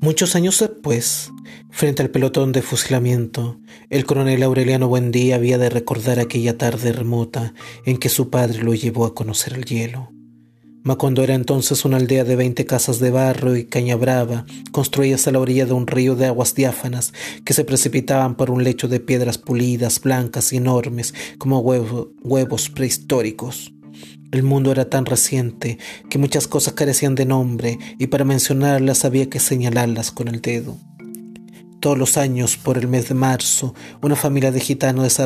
Muchos 0.00 0.36
años 0.36 0.60
después, 0.60 1.32
frente 1.70 2.02
al 2.02 2.10
pelotón 2.10 2.52
de 2.52 2.62
fusilamiento, 2.62 3.60
el 3.90 4.06
coronel 4.06 4.42
Aureliano 4.42 4.88
Buendía 4.88 5.36
había 5.36 5.58
de 5.58 5.70
recordar 5.70 6.18
aquella 6.18 6.56
tarde 6.56 6.92
remota 6.92 7.52
en 7.84 7.98
que 7.98 8.08
su 8.08 8.30
padre 8.30 8.62
lo 8.62 8.74
llevó 8.74 9.06
a 9.06 9.14
conocer 9.14 9.54
el 9.54 9.64
hielo. 9.64 10.10
Macondo 10.88 11.22
era 11.22 11.34
entonces 11.34 11.84
una 11.84 11.98
aldea 11.98 12.24
de 12.24 12.34
veinte 12.34 12.64
casas 12.64 12.98
de 12.98 13.10
barro 13.10 13.58
y 13.58 13.66
caña 13.66 13.94
brava, 13.94 14.46
construidas 14.72 15.28
a 15.28 15.32
la 15.32 15.38
orilla 15.38 15.66
de 15.66 15.74
un 15.74 15.86
río 15.86 16.16
de 16.16 16.24
aguas 16.24 16.54
diáfanas 16.54 17.12
que 17.44 17.52
se 17.52 17.62
precipitaban 17.62 18.36
por 18.36 18.50
un 18.50 18.64
lecho 18.64 18.88
de 18.88 18.98
piedras 18.98 19.36
pulidas, 19.36 20.00
blancas 20.00 20.50
y 20.54 20.56
enormes 20.56 21.12
como 21.36 21.60
huevos 21.60 22.70
prehistóricos. 22.70 23.74
El 24.32 24.44
mundo 24.44 24.72
era 24.72 24.88
tan 24.88 25.04
reciente 25.04 25.76
que 26.08 26.16
muchas 26.16 26.48
cosas 26.48 26.72
carecían 26.72 27.14
de 27.14 27.26
nombre 27.26 27.78
y 27.98 28.06
para 28.06 28.24
mencionarlas 28.24 29.04
había 29.04 29.28
que 29.28 29.40
señalarlas 29.40 30.10
con 30.10 30.28
el 30.28 30.40
dedo. 30.40 30.78
Todos 31.80 31.96
los 31.96 32.16
años, 32.16 32.56
por 32.56 32.76
el 32.76 32.88
mes 32.88 33.08
de 33.08 33.14
marzo, 33.14 33.72
una 34.02 34.16
familia 34.16 34.50
de 34.50 34.58
gitanos 34.58 35.16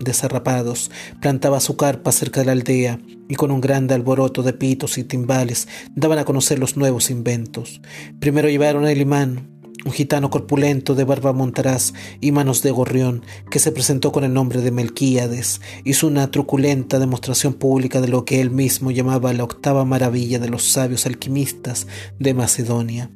desarrapados 0.00 0.90
plantaba 1.20 1.60
su 1.60 1.76
carpa 1.76 2.10
cerca 2.10 2.40
de 2.40 2.46
la 2.46 2.52
aldea 2.52 2.98
y 3.28 3.36
con 3.36 3.52
un 3.52 3.60
grande 3.60 3.94
alboroto 3.94 4.42
de 4.42 4.52
pitos 4.52 4.98
y 4.98 5.04
timbales 5.04 5.68
daban 5.94 6.18
a 6.18 6.24
conocer 6.24 6.58
los 6.58 6.76
nuevos 6.76 7.10
inventos. 7.10 7.80
Primero 8.18 8.48
llevaron 8.48 8.88
el 8.88 9.00
imán, 9.00 9.50
un 9.84 9.92
gitano 9.92 10.30
corpulento 10.30 10.96
de 10.96 11.04
barba 11.04 11.32
montaraz 11.32 11.92
y 12.20 12.32
manos 12.32 12.62
de 12.62 12.72
gorrión, 12.72 13.22
que 13.48 13.60
se 13.60 13.70
presentó 13.70 14.10
con 14.10 14.24
el 14.24 14.34
nombre 14.34 14.62
de 14.62 14.72
Melquíades, 14.72 15.60
hizo 15.84 16.08
una 16.08 16.28
truculenta 16.32 16.98
demostración 16.98 17.54
pública 17.54 18.00
de 18.00 18.08
lo 18.08 18.24
que 18.24 18.40
él 18.40 18.50
mismo 18.50 18.90
llamaba 18.90 19.32
la 19.32 19.44
octava 19.44 19.84
maravilla 19.84 20.40
de 20.40 20.48
los 20.48 20.64
sabios 20.64 21.06
alquimistas 21.06 21.86
de 22.18 22.34
Macedonia. 22.34 23.10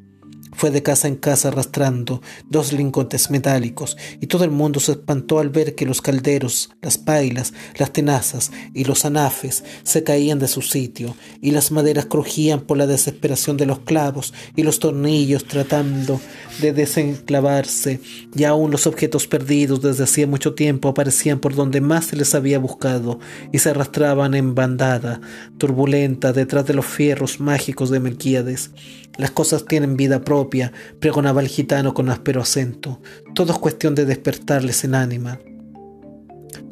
Fue 0.56 0.70
de 0.70 0.82
casa 0.82 1.08
en 1.08 1.16
casa 1.16 1.48
arrastrando 1.48 2.22
dos 2.48 2.72
lingotes 2.72 3.30
metálicos, 3.30 3.96
y 4.20 4.26
todo 4.28 4.44
el 4.44 4.50
mundo 4.50 4.80
se 4.80 4.92
espantó 4.92 5.38
al 5.38 5.50
ver 5.50 5.74
que 5.74 5.86
los 5.86 6.00
calderos, 6.00 6.70
las 6.80 6.96
pailas, 6.96 7.52
las 7.76 7.92
tenazas 7.92 8.52
y 8.72 8.84
los 8.84 9.04
anafes 9.04 9.64
se 9.82 10.04
caían 10.04 10.38
de 10.38 10.48
su 10.48 10.62
sitio, 10.62 11.16
y 11.40 11.50
las 11.50 11.70
maderas 11.70 12.06
crujían 12.06 12.60
por 12.60 12.78
la 12.78 12.86
desesperación 12.86 13.56
de 13.56 13.66
los 13.66 13.80
clavos 13.80 14.32
y 14.54 14.62
los 14.62 14.78
tornillos 14.78 15.44
tratando 15.44 16.20
de 16.60 16.72
desenclavarse, 16.72 18.00
y 18.34 18.44
aún 18.44 18.70
los 18.70 18.86
objetos 18.86 19.26
perdidos 19.26 19.82
desde 19.82 20.04
hacía 20.04 20.26
mucho 20.26 20.54
tiempo 20.54 20.88
aparecían 20.88 21.40
por 21.40 21.54
donde 21.54 21.80
más 21.80 22.06
se 22.06 22.16
les 22.16 22.34
había 22.34 22.58
buscado, 22.58 23.18
y 23.52 23.58
se 23.58 23.70
arrastraban 23.70 24.34
en 24.34 24.54
bandada, 24.54 25.20
turbulenta, 25.58 26.32
detrás 26.32 26.66
de 26.66 26.74
los 26.74 26.86
fierros 26.86 27.40
mágicos 27.40 27.90
de 27.90 28.00
Melquíades. 28.00 28.70
Las 29.16 29.30
cosas 29.30 29.64
tienen 29.64 29.96
vida 29.96 30.24
propia, 30.24 30.72
pregonaba 30.98 31.40
el 31.40 31.48
gitano 31.48 31.94
con 31.94 32.10
áspero 32.10 32.40
acento. 32.40 33.00
Todo 33.34 33.52
es 33.52 33.58
cuestión 33.58 33.94
de 33.94 34.06
despertarles 34.06 34.84
en 34.84 34.94
ánima. 34.94 35.40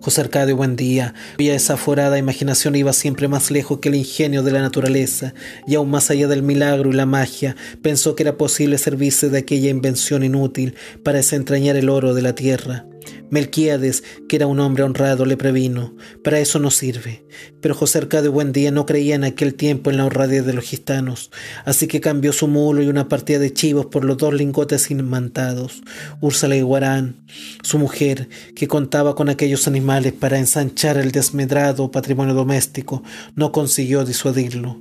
José 0.01 0.23
Arcadio 0.23 0.57
Buendía, 0.57 1.15
cuya 1.37 1.53
desaforada 1.53 2.19
imaginación 2.19 2.75
iba 2.75 2.93
siempre 2.93 3.29
más 3.29 3.53
lejos 3.53 3.79
que 3.79 3.89
el 3.89 3.95
ingenio 3.95 4.43
de 4.43 4.51
la 4.51 4.61
naturaleza, 4.61 5.33
y 5.67 5.77
aún 5.77 5.91
más 5.91 6.11
allá 6.11 6.27
del 6.27 6.43
milagro 6.43 6.91
y 6.91 6.95
la 6.95 7.07
magia, 7.07 7.55
pensó 7.83 8.17
que 8.17 8.25
era 8.25 8.37
posible 8.37 8.79
servirse 8.79 9.29
de 9.29 9.39
aquella 9.39 9.71
invención 9.71 10.25
inútil 10.25 10.75
para 11.05 11.19
desentrañar 11.19 11.77
el 11.77 11.89
oro 11.89 12.15
de 12.15 12.23
la 12.23 12.35
tierra. 12.35 12.87
Melquiades, 13.31 14.05
que 14.29 14.37
era 14.37 14.47
un 14.47 14.61
hombre 14.61 14.83
honrado, 14.83 15.25
le 15.25 15.37
previno, 15.37 15.95
para 16.23 16.39
eso 16.39 16.59
no 16.59 16.71
sirve. 16.71 17.27
Pero 17.61 17.75
José 17.75 17.99
Arcadio 17.99 18.33
Buendía 18.33 18.71
no 18.71 18.87
creía 18.87 19.15
en 19.15 19.25
aquel 19.25 19.55
tiempo 19.55 19.91
en 19.91 19.97
la 19.97 20.05
honradez 20.05 20.45
de 20.45 20.53
los 20.53 20.65
gitanos, 20.65 21.31
así 21.65 21.87
que 21.87 22.01
cambió 22.01 22.33
su 22.33 22.49
mulo 22.49 22.83
y 22.83 22.89
una 22.89 23.09
partida 23.09 23.39
de 23.39 23.53
chivos 23.53 23.87
por 23.87 24.05
los 24.05 24.17
dos 24.17 24.35
lingotes 24.35 24.91
imantados. 24.91 25.83
Úrsula 26.21 26.61
Guarán, 26.61 27.25
su 27.63 27.79
mujer, 27.79 28.29
que 28.55 28.69
contaba 28.69 29.15
con 29.15 29.29
aquellos 29.29 29.67
animales 29.67 30.13
para 30.13 30.39
ensanchar 30.39 30.99
el 30.99 31.13
desmedrado 31.13 31.91
patrimonio 31.91 32.35
doméstico, 32.35 33.03
no 33.35 33.53
consiguió 33.53 34.05
disuadirlo. 34.05 34.81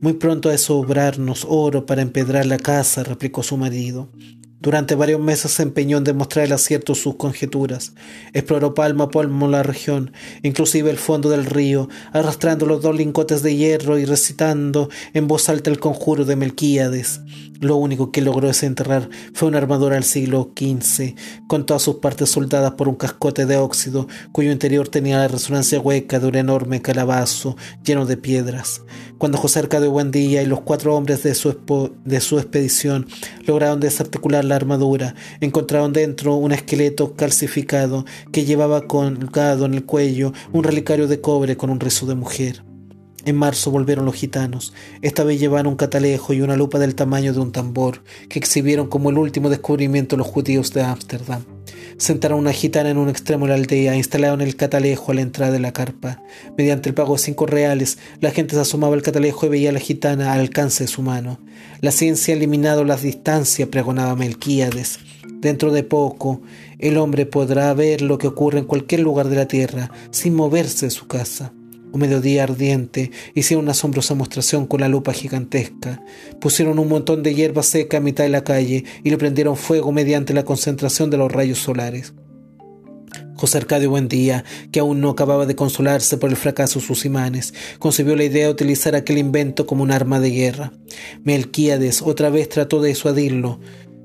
Muy 0.00 0.12
pronto 0.12 0.50
a 0.50 0.58
sobrarnos 0.58 1.44
oro 1.48 1.84
para 1.84 2.02
empedrar 2.02 2.46
la 2.46 2.58
casa, 2.58 3.02
replicó 3.02 3.42
su 3.42 3.56
marido. 3.56 4.12
Durante 4.60 4.96
varios 4.96 5.20
meses 5.20 5.52
se 5.52 5.62
empeñó 5.62 5.98
en 5.98 6.04
demostrar 6.04 6.44
el 6.44 6.52
acierto 6.52 6.92
de 6.92 6.98
sus 6.98 7.14
conjeturas. 7.14 7.92
Exploró 8.32 8.74
palmo 8.74 9.04
a 9.04 9.10
palmo 9.10 9.46
la 9.46 9.62
región, 9.62 10.12
inclusive 10.42 10.90
el 10.90 10.98
fondo 10.98 11.30
del 11.30 11.46
río, 11.46 11.88
arrastrando 12.12 12.66
los 12.66 12.82
dos 12.82 12.96
lingotes 12.96 13.42
de 13.44 13.54
hierro 13.54 13.98
y 13.98 14.04
recitando 14.04 14.88
en 15.14 15.28
voz 15.28 15.48
alta 15.48 15.70
el 15.70 15.78
conjuro 15.78 16.24
de 16.24 16.34
Melquíades. 16.34 17.20
Lo 17.60 17.76
único 17.76 18.10
que 18.10 18.20
logró 18.20 18.48
desenterrar 18.48 19.08
fue 19.32 19.48
una 19.48 19.58
armadura 19.58 19.94
del 19.94 20.04
siglo 20.04 20.52
XV, 20.56 21.14
con 21.46 21.64
todas 21.64 21.82
sus 21.82 21.96
partes 21.96 22.30
soldadas 22.30 22.72
por 22.72 22.88
un 22.88 22.94
cascote 22.96 23.46
de 23.46 23.56
óxido, 23.56 24.08
cuyo 24.32 24.50
interior 24.50 24.88
tenía 24.88 25.18
la 25.18 25.28
resonancia 25.28 25.80
hueca 25.80 26.18
de 26.18 26.26
un 26.26 26.36
enorme 26.36 26.82
calabazo 26.82 27.56
lleno 27.84 28.06
de 28.06 28.16
piedras. 28.16 28.82
Cuando 29.18 29.36
José 29.36 29.58
Arcadio 29.58 29.90
Buendía 29.90 30.42
y 30.42 30.46
los 30.46 30.60
cuatro 30.60 30.94
hombres 30.94 31.24
de 31.24 31.34
su, 31.34 31.56
de 32.04 32.20
su 32.20 32.38
expedición 32.38 33.08
lograron 33.44 33.80
desarticular 33.80 34.44
la 34.44 34.54
armadura, 34.54 35.16
encontraron 35.40 35.92
dentro 35.92 36.36
un 36.36 36.52
esqueleto 36.52 37.16
calcificado 37.16 38.04
que 38.30 38.44
llevaba 38.44 38.86
colgado 38.86 39.66
en 39.66 39.74
el 39.74 39.84
cuello 39.84 40.32
un 40.52 40.62
relicario 40.62 41.08
de 41.08 41.20
cobre 41.20 41.56
con 41.56 41.68
un 41.70 41.80
rizo 41.80 42.06
de 42.06 42.14
mujer. 42.14 42.62
En 43.24 43.34
marzo 43.34 43.72
volvieron 43.72 44.04
los 44.04 44.14
gitanos. 44.14 44.72
Esta 45.02 45.24
vez 45.24 45.40
llevaban 45.40 45.66
un 45.66 45.74
catalejo 45.74 46.32
y 46.32 46.40
una 46.40 46.56
lupa 46.56 46.78
del 46.78 46.94
tamaño 46.94 47.32
de 47.32 47.40
un 47.40 47.50
tambor, 47.50 48.04
que 48.28 48.38
exhibieron 48.38 48.86
como 48.86 49.10
el 49.10 49.18
último 49.18 49.50
descubrimiento 49.50 50.14
de 50.14 50.18
los 50.18 50.28
judíos 50.28 50.72
de 50.72 50.82
Ámsterdam. 50.82 51.57
Sentaron 51.96 52.38
una 52.38 52.52
gitana 52.52 52.90
en 52.90 52.98
un 52.98 53.08
extremo 53.08 53.46
de 53.46 53.50
la 53.50 53.54
aldea 53.56 53.96
instalaron 53.96 54.40
el 54.40 54.56
catalejo 54.56 55.12
a 55.12 55.14
la 55.14 55.20
entrada 55.20 55.52
de 55.52 55.58
la 55.58 55.72
carpa. 55.72 56.22
Mediante 56.56 56.88
el 56.88 56.94
pago 56.94 57.14
de 57.14 57.20
cinco 57.20 57.46
reales, 57.46 57.98
la 58.20 58.30
gente 58.30 58.54
se 58.54 58.60
asomaba 58.60 58.94
al 58.94 59.02
catalejo 59.02 59.46
y 59.46 59.48
veía 59.48 59.70
a 59.70 59.72
la 59.72 59.80
gitana 59.80 60.32
al 60.32 60.40
alcance 60.40 60.84
de 60.84 60.88
su 60.88 61.02
mano. 61.02 61.38
La 61.80 61.90
ciencia 61.90 62.34
ha 62.34 62.36
eliminado 62.36 62.84
las 62.84 63.02
distancias, 63.02 63.68
pregonaba 63.68 64.16
Melquíades. 64.16 65.00
Dentro 65.40 65.72
de 65.72 65.84
poco, 65.84 66.40
el 66.78 66.96
hombre 66.96 67.26
podrá 67.26 67.72
ver 67.74 68.02
lo 68.02 68.18
que 68.18 68.26
ocurre 68.26 68.58
en 68.58 68.64
cualquier 68.64 69.00
lugar 69.00 69.28
de 69.28 69.36
la 69.36 69.46
tierra 69.46 69.90
sin 70.10 70.34
moverse 70.34 70.86
de 70.86 70.90
su 70.90 71.06
casa. 71.06 71.52
Un 71.92 72.00
mediodía 72.00 72.42
ardiente 72.42 73.10
hicieron 73.34 73.64
una 73.64 73.72
asombrosa 73.72 74.14
mostración 74.14 74.66
con 74.66 74.80
la 74.80 74.88
lupa 74.88 75.12
gigantesca. 75.12 76.02
Pusieron 76.40 76.78
un 76.78 76.88
montón 76.88 77.22
de 77.22 77.34
hierba 77.34 77.62
seca 77.62 77.96
a 77.96 78.00
mitad 78.00 78.24
de 78.24 78.30
la 78.30 78.44
calle 78.44 78.84
y 79.02 79.10
le 79.10 79.18
prendieron 79.18 79.56
fuego 79.56 79.90
mediante 79.90 80.34
la 80.34 80.44
concentración 80.44 81.10
de 81.10 81.16
los 81.16 81.32
rayos 81.32 81.58
solares. 81.58 82.12
José 83.38 83.58
Arcadio 83.58 83.90
Buendía, 83.90 84.44
que 84.72 84.80
aún 84.80 85.00
no 85.00 85.10
acababa 85.10 85.46
de 85.46 85.54
consolarse 85.54 86.18
por 86.18 86.28
el 86.28 86.36
fracaso 86.36 86.80
de 86.80 86.86
sus 86.86 87.04
imanes, 87.04 87.54
concibió 87.78 88.16
la 88.16 88.24
idea 88.24 88.46
de 88.46 88.52
utilizar 88.52 88.96
aquel 88.96 89.16
invento 89.16 89.64
como 89.64 89.84
un 89.84 89.92
arma 89.92 90.18
de 90.18 90.30
guerra. 90.30 90.72
Melquíades 91.22 92.02
otra 92.02 92.30
vez 92.30 92.48
trató 92.48 92.82
de 92.82 92.88
disuadirlo, 92.88 93.60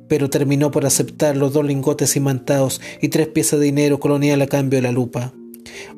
pero 0.07 0.29
terminó 0.29 0.69
por 0.69 0.85
aceptar 0.85 1.35
los 1.35 1.51
dos 1.51 1.65
lingotes 1.65 2.15
imantados 2.15 2.79
y 3.01 3.09
tres 3.09 3.27
piezas 3.27 3.59
de 3.59 3.65
dinero 3.65 3.99
colonial 3.99 4.41
a 4.43 4.47
cambio 4.47 4.77
de 4.77 4.83
la 4.83 4.91
lupa. 4.91 5.33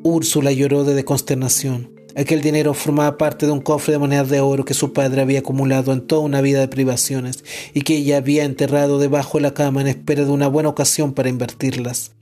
Úrsula 0.03 0.51
lloró 0.51 0.83
de 0.83 1.05
consternación. 1.05 1.91
Aquel 2.17 2.41
dinero 2.41 2.73
formaba 2.73 3.17
parte 3.17 3.45
de 3.45 3.51
un 3.51 3.59
cofre 3.59 3.93
de 3.93 3.99
monedas 3.99 4.29
de 4.29 4.39
oro 4.39 4.63
que 4.63 4.73
su 4.73 4.93
padre 4.93 5.21
había 5.21 5.39
acumulado 5.39 5.91
en 5.91 5.99
toda 5.99 6.21
una 6.21 6.39
vida 6.39 6.61
de 6.61 6.69
privaciones 6.69 7.43
y 7.73 7.81
que 7.81 7.97
ella 7.97 8.17
había 8.17 8.45
enterrado 8.45 8.99
debajo 8.99 9.37
de 9.37 9.41
la 9.41 9.53
cama 9.53 9.81
en 9.81 9.87
espera 9.87 10.23
de 10.23 10.31
una 10.31 10.47
buena 10.47 10.69
ocasión 10.69 11.13
para 11.13 11.27
invertirlas. 11.27 12.13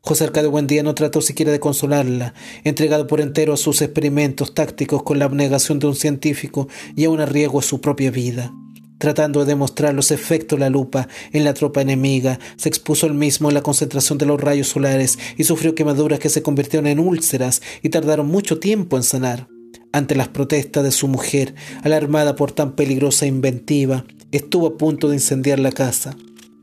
José 0.00 0.22
Arcadio 0.22 0.52
Buendía 0.52 0.84
no 0.84 0.94
trató 0.94 1.20
siquiera 1.20 1.50
de 1.50 1.58
consolarla, 1.58 2.34
entregado 2.62 3.08
por 3.08 3.20
entero 3.20 3.52
a 3.52 3.56
sus 3.56 3.82
experimentos 3.82 4.54
tácticos 4.54 5.02
con 5.02 5.18
la 5.18 5.24
abnegación 5.24 5.80
de 5.80 5.88
un 5.88 5.96
científico 5.96 6.68
y 6.94 7.06
a 7.06 7.26
riesgo 7.26 7.60
de 7.60 7.66
su 7.66 7.80
propia 7.80 8.12
vida. 8.12 8.52
Tratando 8.98 9.40
de 9.40 9.46
demostrar 9.46 9.94
los 9.94 10.10
efectos 10.10 10.58
de 10.58 10.64
la 10.64 10.70
lupa 10.70 11.08
en 11.32 11.44
la 11.44 11.52
tropa 11.52 11.82
enemiga, 11.82 12.38
se 12.56 12.68
expuso 12.68 13.06
él 13.06 13.14
mismo 13.14 13.48
a 13.48 13.52
la 13.52 13.62
concentración 13.62 14.16
de 14.16 14.26
los 14.26 14.40
rayos 14.40 14.68
solares 14.68 15.18
y 15.36 15.44
sufrió 15.44 15.74
quemaduras 15.74 16.18
que 16.18 16.30
se 16.30 16.42
convirtieron 16.42 16.86
en 16.86 16.98
úlceras 16.98 17.60
y 17.82 17.90
tardaron 17.90 18.26
mucho 18.26 18.58
tiempo 18.58 18.96
en 18.96 19.02
sanar. 19.02 19.48
Ante 19.92 20.14
las 20.14 20.28
protestas 20.28 20.84
de 20.84 20.92
su 20.92 21.08
mujer, 21.08 21.54
alarmada 21.82 22.36
por 22.36 22.52
tan 22.52 22.72
peligrosa 22.72 23.26
inventiva, 23.26 24.04
estuvo 24.32 24.66
a 24.66 24.76
punto 24.78 25.08
de 25.08 25.16
incendiar 25.16 25.58
la 25.58 25.72
casa. 25.72 26.16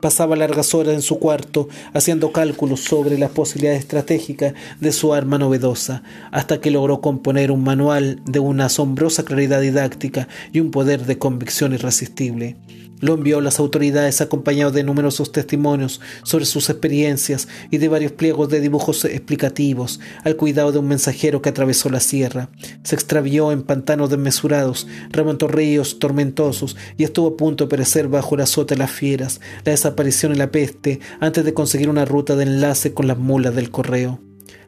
Pasaba 0.04 0.36
largas 0.36 0.74
horas 0.74 0.92
en 0.92 1.00
su 1.00 1.18
cuarto 1.18 1.66
haciendo 1.94 2.30
cálculos 2.30 2.80
sobre 2.80 3.16
las 3.16 3.30
posibilidades 3.30 3.80
estratégicas 3.80 4.52
de 4.78 4.92
su 4.92 5.14
arma 5.14 5.38
novedosa, 5.38 6.02
hasta 6.30 6.60
que 6.60 6.70
logró 6.70 7.00
componer 7.00 7.50
un 7.50 7.64
manual 7.64 8.20
de 8.26 8.38
una 8.38 8.66
asombrosa 8.66 9.24
claridad 9.24 9.62
didáctica 9.62 10.28
y 10.52 10.60
un 10.60 10.70
poder 10.70 11.06
de 11.06 11.16
convicción 11.16 11.72
irresistible. 11.72 12.56
Lo 13.04 13.12
envió 13.12 13.36
a 13.36 13.42
las 13.42 13.58
autoridades 13.58 14.22
acompañado 14.22 14.70
de 14.72 14.82
numerosos 14.82 15.30
testimonios 15.30 16.00
sobre 16.22 16.46
sus 16.46 16.70
experiencias 16.70 17.48
y 17.70 17.76
de 17.76 17.88
varios 17.88 18.12
pliegos 18.12 18.48
de 18.48 18.62
dibujos 18.62 19.04
explicativos 19.04 20.00
al 20.22 20.36
cuidado 20.36 20.72
de 20.72 20.78
un 20.78 20.88
mensajero 20.88 21.42
que 21.42 21.50
atravesó 21.50 21.90
la 21.90 22.00
sierra. 22.00 22.48
Se 22.82 22.94
extravió 22.94 23.52
en 23.52 23.62
pantanos 23.62 24.08
desmesurados, 24.08 24.86
remontó 25.10 25.48
ríos 25.48 25.98
tormentosos 25.98 26.78
y 26.96 27.04
estuvo 27.04 27.28
a 27.28 27.36
punto 27.36 27.64
de 27.64 27.68
perecer 27.68 28.08
bajo 28.08 28.36
el 28.36 28.40
azote 28.40 28.74
de 28.74 28.78
las 28.78 28.90
fieras, 28.90 29.38
la 29.66 29.72
desaparición 29.72 30.32
y 30.32 30.36
la 30.36 30.50
peste 30.50 31.00
antes 31.20 31.44
de 31.44 31.52
conseguir 31.52 31.90
una 31.90 32.06
ruta 32.06 32.36
de 32.36 32.44
enlace 32.44 32.94
con 32.94 33.06
las 33.06 33.18
mulas 33.18 33.54
del 33.54 33.70
correo. 33.70 34.18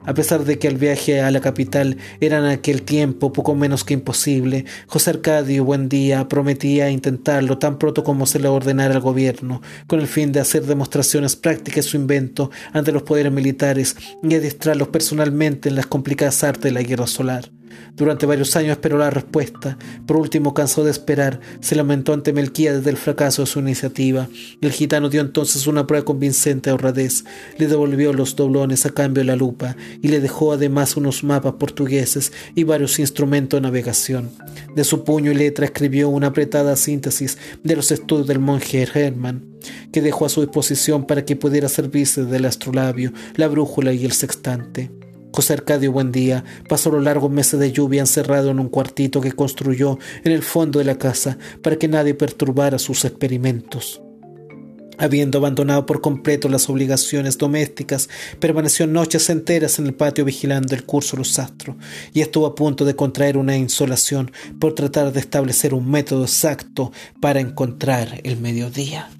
A 0.07 0.15
pesar 0.15 0.45
de 0.45 0.59
que 0.59 0.69
el 0.69 0.77
viaje 0.77 1.21
a 1.21 1.33
la 1.33 1.41
capital 1.41 1.97
era 2.21 2.39
en 2.39 2.45
aquel 2.45 2.83
tiempo 2.83 3.33
poco 3.33 3.57
menos 3.57 3.83
que 3.83 3.95
imposible, 3.95 4.65
José 4.87 5.11
Arcadio 5.11 5.65
Buendía 5.65 6.29
prometía 6.29 6.91
intentarlo 6.91 7.59
tan 7.59 7.77
pronto 7.79 8.05
como 8.05 8.25
se 8.25 8.39
le 8.39 8.47
ordenara 8.47 8.95
al 8.95 9.01
gobierno, 9.01 9.63
con 9.89 9.99
el 9.99 10.07
fin 10.07 10.31
de 10.31 10.39
hacer 10.39 10.65
demostraciones 10.65 11.35
prácticas 11.35 11.85
de 11.85 11.91
su 11.91 11.97
invento 11.97 12.53
ante 12.73 12.93
los 12.93 13.03
poderes 13.03 13.33
militares 13.33 13.97
y 14.23 14.35
adiestrarlos 14.35 14.89
personalmente 14.89 15.69
en 15.69 15.75
las 15.75 15.87
complicadas 15.87 16.45
artes 16.45 16.63
de 16.63 16.71
la 16.71 16.83
guerra 16.83 17.09
solar. 17.09 17.51
Durante 17.97 18.27
varios 18.27 18.55
años 18.57 18.73
esperó 18.73 18.99
la 18.99 19.11
respuesta. 19.11 19.79
Por 20.07 20.17
último, 20.17 20.55
cansó 20.55 20.85
de 20.85 20.91
esperar, 20.91 21.41
se 21.61 21.75
lamentó 21.75 22.13
ante 22.13 22.33
Melquíades 22.33 22.85
del 22.85 22.97
fracaso 22.97 23.43
de 23.43 23.47
su 23.47 23.59
iniciativa. 23.59 24.29
El 24.61 24.73
gitano 24.73 25.09
dio 25.09 25.21
entonces 25.21 25.67
una 25.67 25.87
prueba 25.87 26.05
convincente 26.05 26.71
a 26.71 26.75
Honradez, 26.75 27.25
le 27.59 27.67
devolvió 27.67 28.13
los 28.13 28.37
doblones 28.37 28.85
a 28.85 28.91
cambio 28.91 29.23
de 29.23 29.27
la 29.27 29.37
lupa 29.37 29.77
y 30.03 30.09
le 30.09 30.21
dejó 30.21 30.53
además 30.53 30.97
unos 30.97 31.25
mapas 31.25 31.55
portugueses 31.55 32.33
y 32.55 32.65
varios 32.65 32.99
instrumentos 32.99 33.59
de 33.59 33.63
navegación. 33.63 34.31
De 34.75 34.85
su 34.85 35.05
puño 35.05 35.33
y 35.33 35.35
letra 35.35 35.67
escribió 35.67 36.09
una 36.09 36.29
apretada 36.29 36.77
síntesis 36.77 37.39
de 37.63 37.77
los 37.77 37.91
estudios 37.91 38.27
del 38.27 38.41
monje 38.41 38.87
Hermann, 38.93 39.57
que 39.93 40.03
dejó 40.03 40.27
a 40.27 40.29
su 40.29 40.43
disposición 40.43 41.07
para 41.07 41.25
que 41.25 41.37
pudiera 41.37 41.69
servirse 41.69 42.25
del 42.25 42.45
astrolabio, 42.45 43.13
la 43.37 43.49
brújula 43.49 43.93
y 43.93 44.05
el 44.05 44.13
sextante. 44.13 44.91
José 45.37 45.53
Arcadio 45.53 45.93
Buendía 45.93 46.45
pasó 46.67 46.91
los 46.91 47.05
largos 47.05 47.31
meses 47.31 47.61
de 47.61 47.71
lluvia 47.71 48.01
encerrado 48.01 48.51
en 48.51 48.59
un 48.59 48.71
cuartito 48.71 49.21
que 49.21 49.33
construyó 49.33 49.99
en 50.25 50.33
el 50.33 50.43
fondo 50.43 50.79
de 50.79 50.87
la 50.87 50.97
casa 50.97 51.37
para 51.61 51.77
que 51.77 51.89
nadie 51.89 52.15
perturbara 52.15 52.79
sus 52.79 53.05
experimentos. 53.05 54.01
Habiendo 54.97 55.37
abandonado 55.37 55.85
por 55.85 56.01
completo 56.01 56.49
las 56.49 56.71
obligaciones 56.71 57.37
domésticas, 57.37 58.09
permaneció 58.41 58.87
noches 58.87 59.29
enteras 59.29 59.79
en 59.79 59.89
el 59.89 59.95
patio 59.95 60.25
vigilando 60.25 60.75
el 60.75 60.85
curso 60.85 61.17
de 61.17 61.19
los 61.19 61.39
astros 61.39 61.77
y 62.15 62.23
estuvo 62.23 62.47
a 62.47 62.55
punto 62.55 62.87
de 62.87 62.97
contraer 62.97 63.37
una 63.37 63.59
insolación 63.59 64.33
por 64.59 64.75
tratar 64.75 65.13
de 65.13 65.21
establecer 65.21 65.75
un 65.75 65.91
método 65.91 66.23
exacto 66.23 66.93
para 67.21 67.41
encontrar 67.41 68.23
el 68.25 68.39
mediodía. 68.39 69.11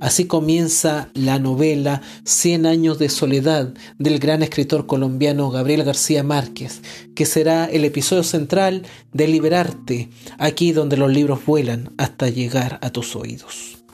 Así 0.00 0.26
comienza 0.26 1.08
la 1.14 1.38
novela 1.38 2.02
Cien 2.24 2.66
años 2.66 2.98
de 2.98 3.08
soledad 3.08 3.72
del 3.98 4.18
gran 4.18 4.42
escritor 4.42 4.86
colombiano 4.86 5.50
Gabriel 5.50 5.84
García 5.84 6.22
Márquez, 6.22 6.82
que 7.14 7.26
será 7.26 7.66
el 7.66 7.84
episodio 7.84 8.22
central 8.22 8.82
de 9.12 9.28
Liberarte, 9.28 10.10
aquí 10.38 10.72
donde 10.72 10.96
los 10.96 11.10
libros 11.10 11.44
vuelan 11.46 11.92
hasta 11.96 12.28
llegar 12.28 12.78
a 12.82 12.90
tus 12.90 13.16
oídos. 13.16 13.85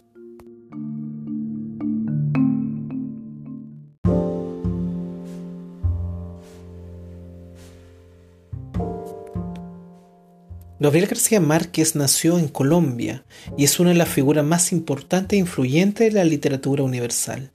Gabriel 10.83 11.07
García 11.07 11.39
Márquez 11.39 11.95
nació 11.95 12.41
en 12.41 12.49
Colombia 12.49 13.25
y 13.57 13.63
es 13.63 13.79
una 13.79 13.91
de 13.91 13.97
las 13.97 14.09
figuras 14.09 14.45
más 14.45 14.73
importantes 14.73 15.37
e 15.37 15.39
influyentes 15.39 16.09
de 16.09 16.19
la 16.19 16.25
literatura 16.25 16.83
universal. 16.83 17.53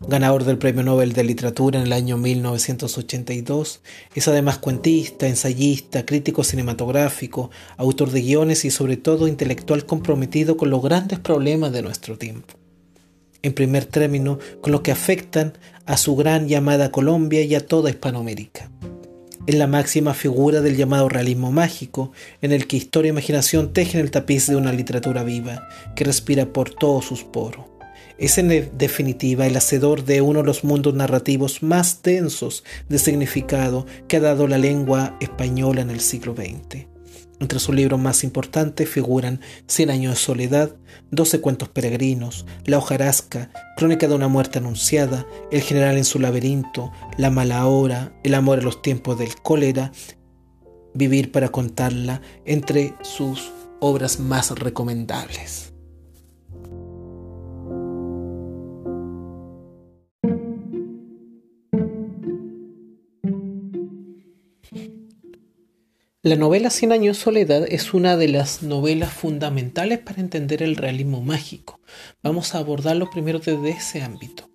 Ganador 0.00 0.42
del 0.42 0.58
Premio 0.58 0.82
Nobel 0.82 1.12
de 1.12 1.22
Literatura 1.22 1.78
en 1.78 1.86
el 1.86 1.92
año 1.92 2.16
1982, 2.16 3.82
es 4.16 4.26
además 4.26 4.58
cuentista, 4.58 5.28
ensayista, 5.28 6.04
crítico 6.04 6.42
cinematográfico, 6.42 7.52
autor 7.76 8.10
de 8.10 8.22
guiones 8.22 8.64
y 8.64 8.72
sobre 8.72 8.96
todo 8.96 9.28
intelectual 9.28 9.86
comprometido 9.86 10.56
con 10.56 10.68
los 10.68 10.82
grandes 10.82 11.20
problemas 11.20 11.70
de 11.70 11.82
nuestro 11.82 12.18
tiempo. 12.18 12.54
En 13.42 13.52
primer 13.52 13.84
término, 13.84 14.40
con 14.60 14.72
los 14.72 14.80
que 14.80 14.90
afectan 14.90 15.52
a 15.84 15.96
su 15.96 16.16
gran 16.16 16.48
llamada 16.48 16.90
Colombia 16.90 17.42
y 17.42 17.54
a 17.54 17.64
toda 17.64 17.90
Hispanoamérica 17.90 18.72
es 19.46 19.54
la 19.54 19.66
máxima 19.66 20.14
figura 20.14 20.60
del 20.60 20.76
llamado 20.76 21.08
realismo 21.08 21.52
mágico, 21.52 22.12
en 22.42 22.52
el 22.52 22.66
que 22.66 22.76
historia 22.76 23.10
e 23.10 23.12
imaginación 23.12 23.72
tejen 23.72 24.00
el 24.00 24.10
tapiz 24.10 24.46
de 24.46 24.56
una 24.56 24.72
literatura 24.72 25.22
viva, 25.22 25.68
que 25.94 26.04
respira 26.04 26.46
por 26.46 26.70
todos 26.70 27.04
sus 27.04 27.24
poros. 27.24 27.66
Es 28.18 28.38
en 28.38 28.48
definitiva 28.78 29.46
el 29.46 29.56
hacedor 29.56 30.04
de 30.04 30.22
uno 30.22 30.40
de 30.40 30.46
los 30.46 30.64
mundos 30.64 30.94
narrativos 30.94 31.62
más 31.62 32.02
densos 32.02 32.64
de 32.88 32.98
significado 32.98 33.86
que 34.08 34.16
ha 34.16 34.20
dado 34.20 34.48
la 34.48 34.58
lengua 34.58 35.16
española 35.20 35.82
en 35.82 35.90
el 35.90 36.00
siglo 36.00 36.34
XX. 36.34 36.95
Entre 37.38 37.58
sus 37.58 37.74
libros 37.74 38.00
más 38.00 38.24
importantes 38.24 38.88
figuran 38.88 39.40
Cien 39.66 39.90
años 39.90 40.14
de 40.14 40.20
soledad, 40.20 40.76
Doce 41.10 41.40
cuentos 41.40 41.68
peregrinos, 41.68 42.46
La 42.64 42.78
hojarasca, 42.78 43.50
Crónica 43.76 44.08
de 44.08 44.14
una 44.14 44.28
muerte 44.28 44.58
anunciada, 44.58 45.26
El 45.50 45.60
general 45.60 45.98
en 45.98 46.04
su 46.04 46.18
laberinto, 46.18 46.92
La 47.18 47.30
mala 47.30 47.66
hora, 47.66 48.12
El 48.24 48.34
amor 48.34 48.60
en 48.60 48.64
los 48.64 48.80
tiempos 48.80 49.18
del 49.18 49.36
cólera, 49.42 49.92
Vivir 50.94 51.30
para 51.30 51.50
contarla, 51.50 52.22
entre 52.46 52.94
sus 53.02 53.52
obras 53.80 54.18
más 54.18 54.50
recomendables. 54.58 55.75
La 66.26 66.34
novela 66.34 66.70
Cien 66.70 66.90
años 66.90 67.18
de 67.18 67.22
soledad 67.22 67.66
es 67.68 67.94
una 67.94 68.16
de 68.16 68.26
las 68.26 68.64
novelas 68.64 69.12
fundamentales 69.12 70.00
para 70.00 70.20
entender 70.20 70.60
el 70.60 70.74
realismo 70.74 71.22
mágico. 71.22 71.78
Vamos 72.20 72.52
a 72.52 72.58
abordarlo 72.58 73.08
primero 73.10 73.38
desde 73.38 73.70
ese 73.70 74.02
ámbito. 74.02 74.50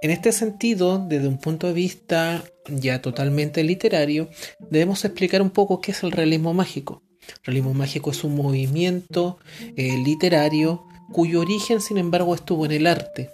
En 0.00 0.10
este 0.10 0.32
sentido, 0.32 1.04
desde 1.06 1.28
un 1.28 1.36
punto 1.36 1.66
de 1.66 1.74
vista 1.74 2.42
ya 2.66 3.02
totalmente 3.02 3.62
literario, 3.62 4.30
debemos 4.58 5.04
explicar 5.04 5.42
un 5.42 5.50
poco 5.50 5.82
qué 5.82 5.90
es 5.90 6.02
el 6.02 6.12
realismo 6.12 6.54
mágico. 6.54 7.02
El 7.20 7.44
realismo 7.44 7.74
mágico 7.74 8.10
es 8.10 8.24
un 8.24 8.34
movimiento 8.34 9.38
eh, 9.76 9.98
literario 10.02 10.86
cuyo 11.12 11.40
origen, 11.40 11.82
sin 11.82 11.98
embargo, 11.98 12.34
estuvo 12.34 12.64
en 12.64 12.72
el 12.72 12.86
arte. 12.86 13.28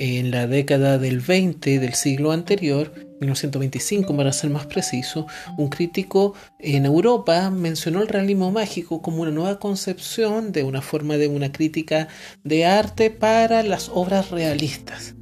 En 0.00 0.30
la 0.30 0.46
década 0.46 0.96
del 0.96 1.18
20 1.18 1.80
del 1.80 1.94
siglo 1.94 2.30
anterior, 2.30 2.92
1925 3.20 4.16
para 4.16 4.32
ser 4.32 4.48
más 4.48 4.64
preciso, 4.66 5.26
un 5.56 5.68
crítico 5.68 6.34
en 6.60 6.86
Europa 6.86 7.50
mencionó 7.50 8.00
el 8.00 8.06
realismo 8.06 8.52
mágico 8.52 9.02
como 9.02 9.22
una 9.22 9.32
nueva 9.32 9.58
concepción 9.58 10.52
de 10.52 10.62
una 10.62 10.82
forma 10.82 11.16
de 11.16 11.26
una 11.26 11.50
crítica 11.50 12.06
de 12.44 12.64
arte 12.64 13.10
para 13.10 13.64
las 13.64 13.90
obras 13.92 14.30
realistas. 14.30 15.16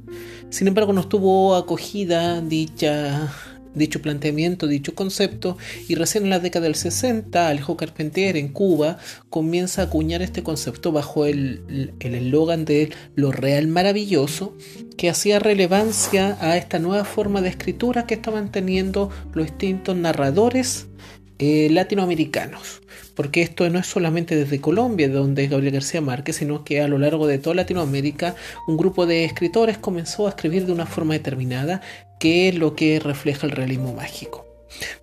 Sin 0.51 0.67
embargo, 0.67 0.93
no 0.93 1.01
estuvo 1.01 1.55
acogida 1.55 2.39
dicha 2.41 3.33
dicho 3.75 4.01
planteamiento, 4.01 4.67
dicho 4.67 4.95
concepto, 4.95 5.57
y 5.87 5.95
recién 5.95 6.25
en 6.25 6.29
la 6.29 6.39
década 6.39 6.65
del 6.65 6.75
60 6.75 7.47
Alejo 7.47 7.77
Carpentier 7.77 8.37
en 8.37 8.49
Cuba 8.49 8.97
comienza 9.29 9.81
a 9.81 9.85
acuñar 9.85 10.21
este 10.21 10.43
concepto 10.43 10.91
bajo 10.91 11.25
el 11.25 11.93
eslogan 11.99 12.65
de 12.65 12.91
lo 13.15 13.31
real 13.31 13.67
maravilloso, 13.67 14.55
que 14.97 15.09
hacía 15.09 15.39
relevancia 15.39 16.37
a 16.41 16.57
esta 16.57 16.79
nueva 16.79 17.05
forma 17.05 17.41
de 17.41 17.49
escritura 17.49 18.07
que 18.07 18.15
estaban 18.15 18.51
teniendo 18.51 19.11
los 19.33 19.45
distintos 19.45 19.95
narradores 19.95 20.87
eh, 21.39 21.69
latinoamericanos. 21.69 22.81
Porque 23.13 23.43
esto 23.43 23.69
no 23.69 23.77
es 23.77 23.85
solamente 23.85 24.35
desde 24.35 24.59
Colombia, 24.59 25.07
donde 25.07 25.43
es 25.43 25.49
Gabriel 25.51 25.73
García 25.73 26.01
Márquez, 26.01 26.37
sino 26.37 26.63
que 26.63 26.81
a 26.81 26.87
lo 26.87 26.97
largo 26.97 27.27
de 27.27 27.37
toda 27.37 27.55
Latinoamérica 27.55 28.35
un 28.67 28.75
grupo 28.75 29.05
de 29.05 29.23
escritores 29.23 29.77
comenzó 29.77 30.25
a 30.25 30.31
escribir 30.31 30.65
de 30.65 30.71
una 30.71 30.87
forma 30.87 31.13
determinada 31.13 31.81
que 32.19 32.49
es 32.49 32.55
lo 32.55 32.75
que 32.75 32.99
refleja 32.99 33.45
el 33.45 33.51
realismo 33.51 33.93
mágico. 33.93 34.47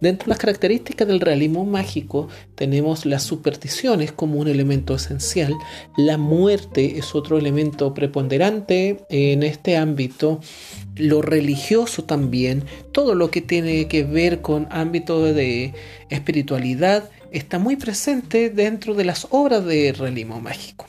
Dentro 0.01 0.27
de 0.27 0.31
las 0.31 0.39
características 0.39 1.09
del 1.09 1.21
realismo 1.21 1.65
mágico 1.65 2.29
tenemos 2.55 3.07
las 3.07 3.23
supersticiones 3.23 4.13
como 4.13 4.39
un 4.39 4.49
elemento 4.49 4.95
esencial, 4.95 5.55
la 5.97 6.19
muerte 6.19 6.99
es 6.99 7.15
otro 7.15 7.39
elemento 7.39 7.95
preponderante 7.95 9.05
en 9.09 9.43
este 9.43 9.77
ámbito, 9.77 10.41
lo 10.97 11.23
religioso 11.23 12.05
también, 12.05 12.65
todo 12.93 13.15
lo 13.15 13.31
que 13.31 13.41
tiene 13.41 13.89
que 13.89 14.05
ver 14.05 14.43
con 14.43 14.69
ámbito 14.71 15.23
de 15.23 15.75
espiritualidad 16.11 17.11
está 17.33 17.59
muy 17.59 17.77
presente 17.77 18.51
dentro 18.51 18.95
de 18.95 19.05
las 19.05 19.27
obras 19.31 19.65
de 19.65 19.93
realismo 19.93 20.41
mágico. 20.41 20.87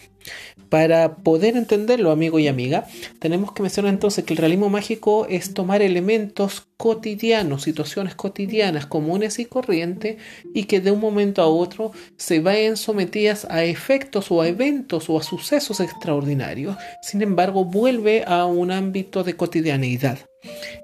Para 0.69 1.17
poder 1.17 1.57
entenderlo, 1.57 2.12
amigo 2.12 2.39
y 2.39 2.48
amiga, 2.48 2.86
tenemos 3.19 3.51
que 3.53 3.62
mencionar 3.62 3.93
entonces 3.93 4.24
que 4.24 4.34
el 4.34 4.38
realismo 4.38 4.69
mágico 4.69 5.27
es 5.29 5.53
tomar 5.53 5.81
elementos 5.81 6.67
cotidianos, 6.77 7.63
situaciones 7.63 8.15
cotidianas, 8.15 8.86
comunes 8.86 9.39
y 9.39 9.45
corrientes, 9.45 10.17
y 10.53 10.65
que 10.65 10.81
de 10.81 10.91
un 10.91 11.00
momento 11.00 11.41
a 11.41 11.48
otro 11.48 11.91
se 12.17 12.39
vayan 12.39 12.77
sometidas 12.77 13.45
a 13.50 13.63
efectos 13.63 14.31
o 14.31 14.41
a 14.41 14.48
eventos 14.48 15.10
o 15.10 15.17
a 15.17 15.24
sucesos 15.24 15.79
extraordinarios. 15.79 16.77
Sin 17.01 17.22
embargo, 17.22 17.65
vuelve 17.65 18.24
a 18.25 18.45
un 18.45 18.72
ámbito 18.72 19.24
de 19.24 19.36
cotidianeidad. 19.36 20.19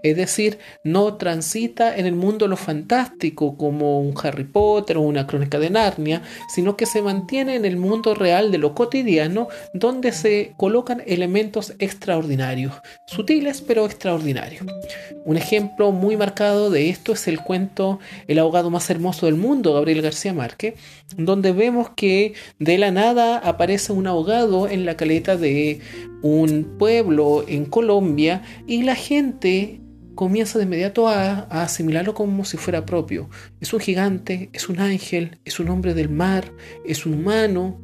Es 0.04 0.16
decir, 0.16 0.60
no 0.84 1.16
transita 1.16 1.96
en 1.96 2.06
el 2.06 2.16
mundo 2.16 2.48
lo 2.48 2.58
fantástico 2.58 3.58
como 3.58 4.00
un 4.00 4.14
Harry 4.24 4.44
Potter 4.44 4.98
o 4.98 5.02
una 5.02 5.28
crónica 5.28 5.60
de 5.60 5.70
Narnia, 5.70 6.22
sino 6.54 6.76
que 6.76 6.86
se 6.86 7.02
mantiene 7.02 7.56
en 7.56 7.66
el 7.66 7.78
mundo 7.78 8.16
real 8.16 8.52
de 8.52 8.58
lo 8.58 8.74
cotidiano 8.74 9.48
donde 9.74 10.12
se 10.12 10.54
colocan 10.58 11.04
elementos 11.06 11.74
extraordinarios, 11.80 12.74
sutiles 13.08 13.62
pero 13.62 13.86
extraordinarios. 13.86 14.66
Un 15.26 15.38
ejemplo 15.38 15.92
muy 15.92 16.18
marcado 16.18 16.70
de 16.70 16.90
esto 16.90 17.14
es 17.14 17.28
el 17.28 17.40
cuento 17.40 18.00
El 18.28 18.40
abogado 18.40 18.70
más 18.70 18.90
hermoso 18.90 19.26
del 19.26 19.36
mundo, 19.36 19.74
Gabriel 19.74 20.02
García 20.02 20.34
Márquez, 20.34 20.76
donde 21.18 21.52
vemos 21.52 21.90
que 21.96 22.34
de 22.60 22.78
la 22.78 22.92
nada 22.92 23.38
aparece 23.38 23.94
un 23.94 24.08
abogado 24.08 24.68
en 24.68 24.86
la 24.86 24.98
caleta 24.98 25.38
de 25.38 25.80
un 26.22 26.76
pueblo 26.78 27.44
en 27.48 27.66
Colombia 27.66 28.44
y 28.68 28.84
la 28.84 28.96
gente 28.96 29.51
comienza 30.16 30.60
de 30.60 30.66
inmediato 30.66 31.08
a, 31.08 31.48
asimilarlo 31.64 32.14
como 32.14 32.46
si 32.46 32.58
fuera 32.58 32.86
propio. 32.86 33.30
Es 33.60 33.74
un 33.74 33.80
gigante, 33.80 34.50
es 34.54 34.70
un 34.70 34.80
ángel, 34.80 35.40
es 35.46 35.60
un 35.60 35.70
hombre 35.70 35.94
del 35.94 36.10
mar, 36.10 36.52
es 36.86 37.06
un 37.06 37.14
humano. 37.14 37.80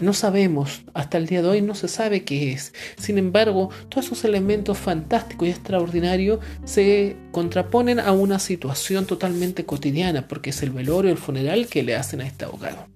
No 0.00 0.12
sabemos, 0.12 0.82
hasta 0.94 1.18
el 1.18 1.26
día 1.26 1.42
de 1.42 1.48
hoy 1.48 1.62
no 1.62 1.74
se 1.74 1.88
sabe 1.88 2.22
qué 2.22 2.52
es. 2.52 2.72
Sin 2.96 3.18
embargo, 3.18 3.70
todos 3.88 4.06
esos 4.06 4.24
elementos 4.24 4.78
fantásticos 4.78 5.48
y 5.48 5.50
extraordinarios 5.50 6.38
se 6.64 7.16
contraponen 7.32 7.98
a 7.98 8.12
una 8.12 8.38
situación 8.38 9.06
totalmente 9.06 9.64
cotidiana, 9.64 10.28
porque 10.28 10.50
es 10.50 10.62
el 10.62 10.70
velorio, 10.70 11.10
el 11.10 11.18
funeral 11.18 11.66
que 11.66 11.82
le 11.82 11.96
hacen 11.96 12.20
a 12.20 12.26
este 12.26 12.44
abogado. 12.44 12.86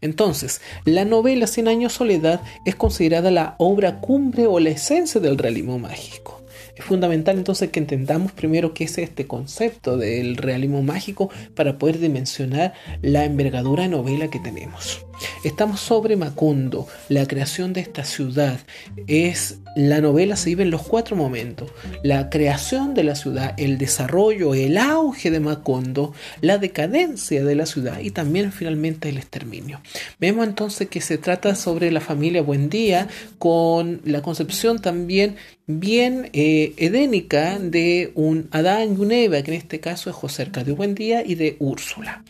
Entonces, 0.00 0.60
la 0.84 1.04
novela 1.04 1.46
Cien 1.46 1.68
años 1.68 1.92
soledad 1.92 2.40
es 2.64 2.74
considerada 2.74 3.30
la 3.30 3.54
obra 3.58 4.00
cumbre 4.00 4.46
o 4.46 4.58
la 4.58 4.70
esencia 4.70 5.20
del 5.20 5.38
realismo 5.38 5.78
mágico. 5.78 6.45
Es 6.76 6.84
fundamental 6.84 7.38
entonces 7.38 7.70
que 7.70 7.80
entendamos 7.80 8.32
primero 8.32 8.74
qué 8.74 8.84
es 8.84 8.98
este 8.98 9.26
concepto 9.26 9.96
del 9.96 10.36
realismo 10.36 10.82
mágico 10.82 11.30
para 11.54 11.78
poder 11.78 11.98
dimensionar 11.98 12.74
la 13.00 13.24
envergadura 13.24 13.84
de 13.84 13.88
novela 13.88 14.28
que 14.28 14.40
tenemos. 14.40 15.06
Estamos 15.44 15.80
sobre 15.80 16.16
Macondo, 16.16 16.86
la 17.08 17.26
creación 17.26 17.72
de 17.72 17.80
esta 17.80 18.04
ciudad. 18.04 18.60
Es 19.06 19.58
la 19.74 20.00
novela 20.02 20.36
se 20.36 20.50
vive 20.50 20.64
en 20.64 20.70
los 20.70 20.82
cuatro 20.82 21.16
momentos: 21.16 21.70
la 22.02 22.28
creación 22.28 22.92
de 22.92 23.04
la 23.04 23.14
ciudad, 23.14 23.54
el 23.56 23.78
desarrollo, 23.78 24.54
el 24.54 24.76
auge 24.76 25.30
de 25.30 25.40
Macondo, 25.40 26.12
la 26.42 26.58
decadencia 26.58 27.42
de 27.42 27.54
la 27.54 27.64
ciudad 27.64 28.00
y 28.00 28.10
también 28.10 28.52
finalmente 28.52 29.08
el 29.08 29.16
exterminio. 29.16 29.80
Vemos 30.20 30.46
entonces 30.46 30.88
que 30.88 31.00
se 31.00 31.16
trata 31.16 31.54
sobre 31.54 31.90
la 31.90 32.00
familia 32.00 32.42
Buendía 32.42 33.08
con 33.38 34.02
la 34.04 34.20
concepción 34.20 34.80
también 34.80 35.36
bien 35.66 36.30
eh, 36.32 36.65
edénica 36.76 37.58
de 37.58 38.12
un 38.14 38.48
Adán 38.50 38.96
y 38.96 39.00
un 39.00 39.12
Eva, 39.12 39.42
que 39.42 39.52
en 39.52 39.58
este 39.58 39.80
caso 39.80 40.10
es 40.10 40.16
José 40.16 40.42
Arcadio 40.42 40.76
Buendía 40.76 41.24
y 41.24 41.34
de 41.34 41.56
Úrsula 41.58 42.22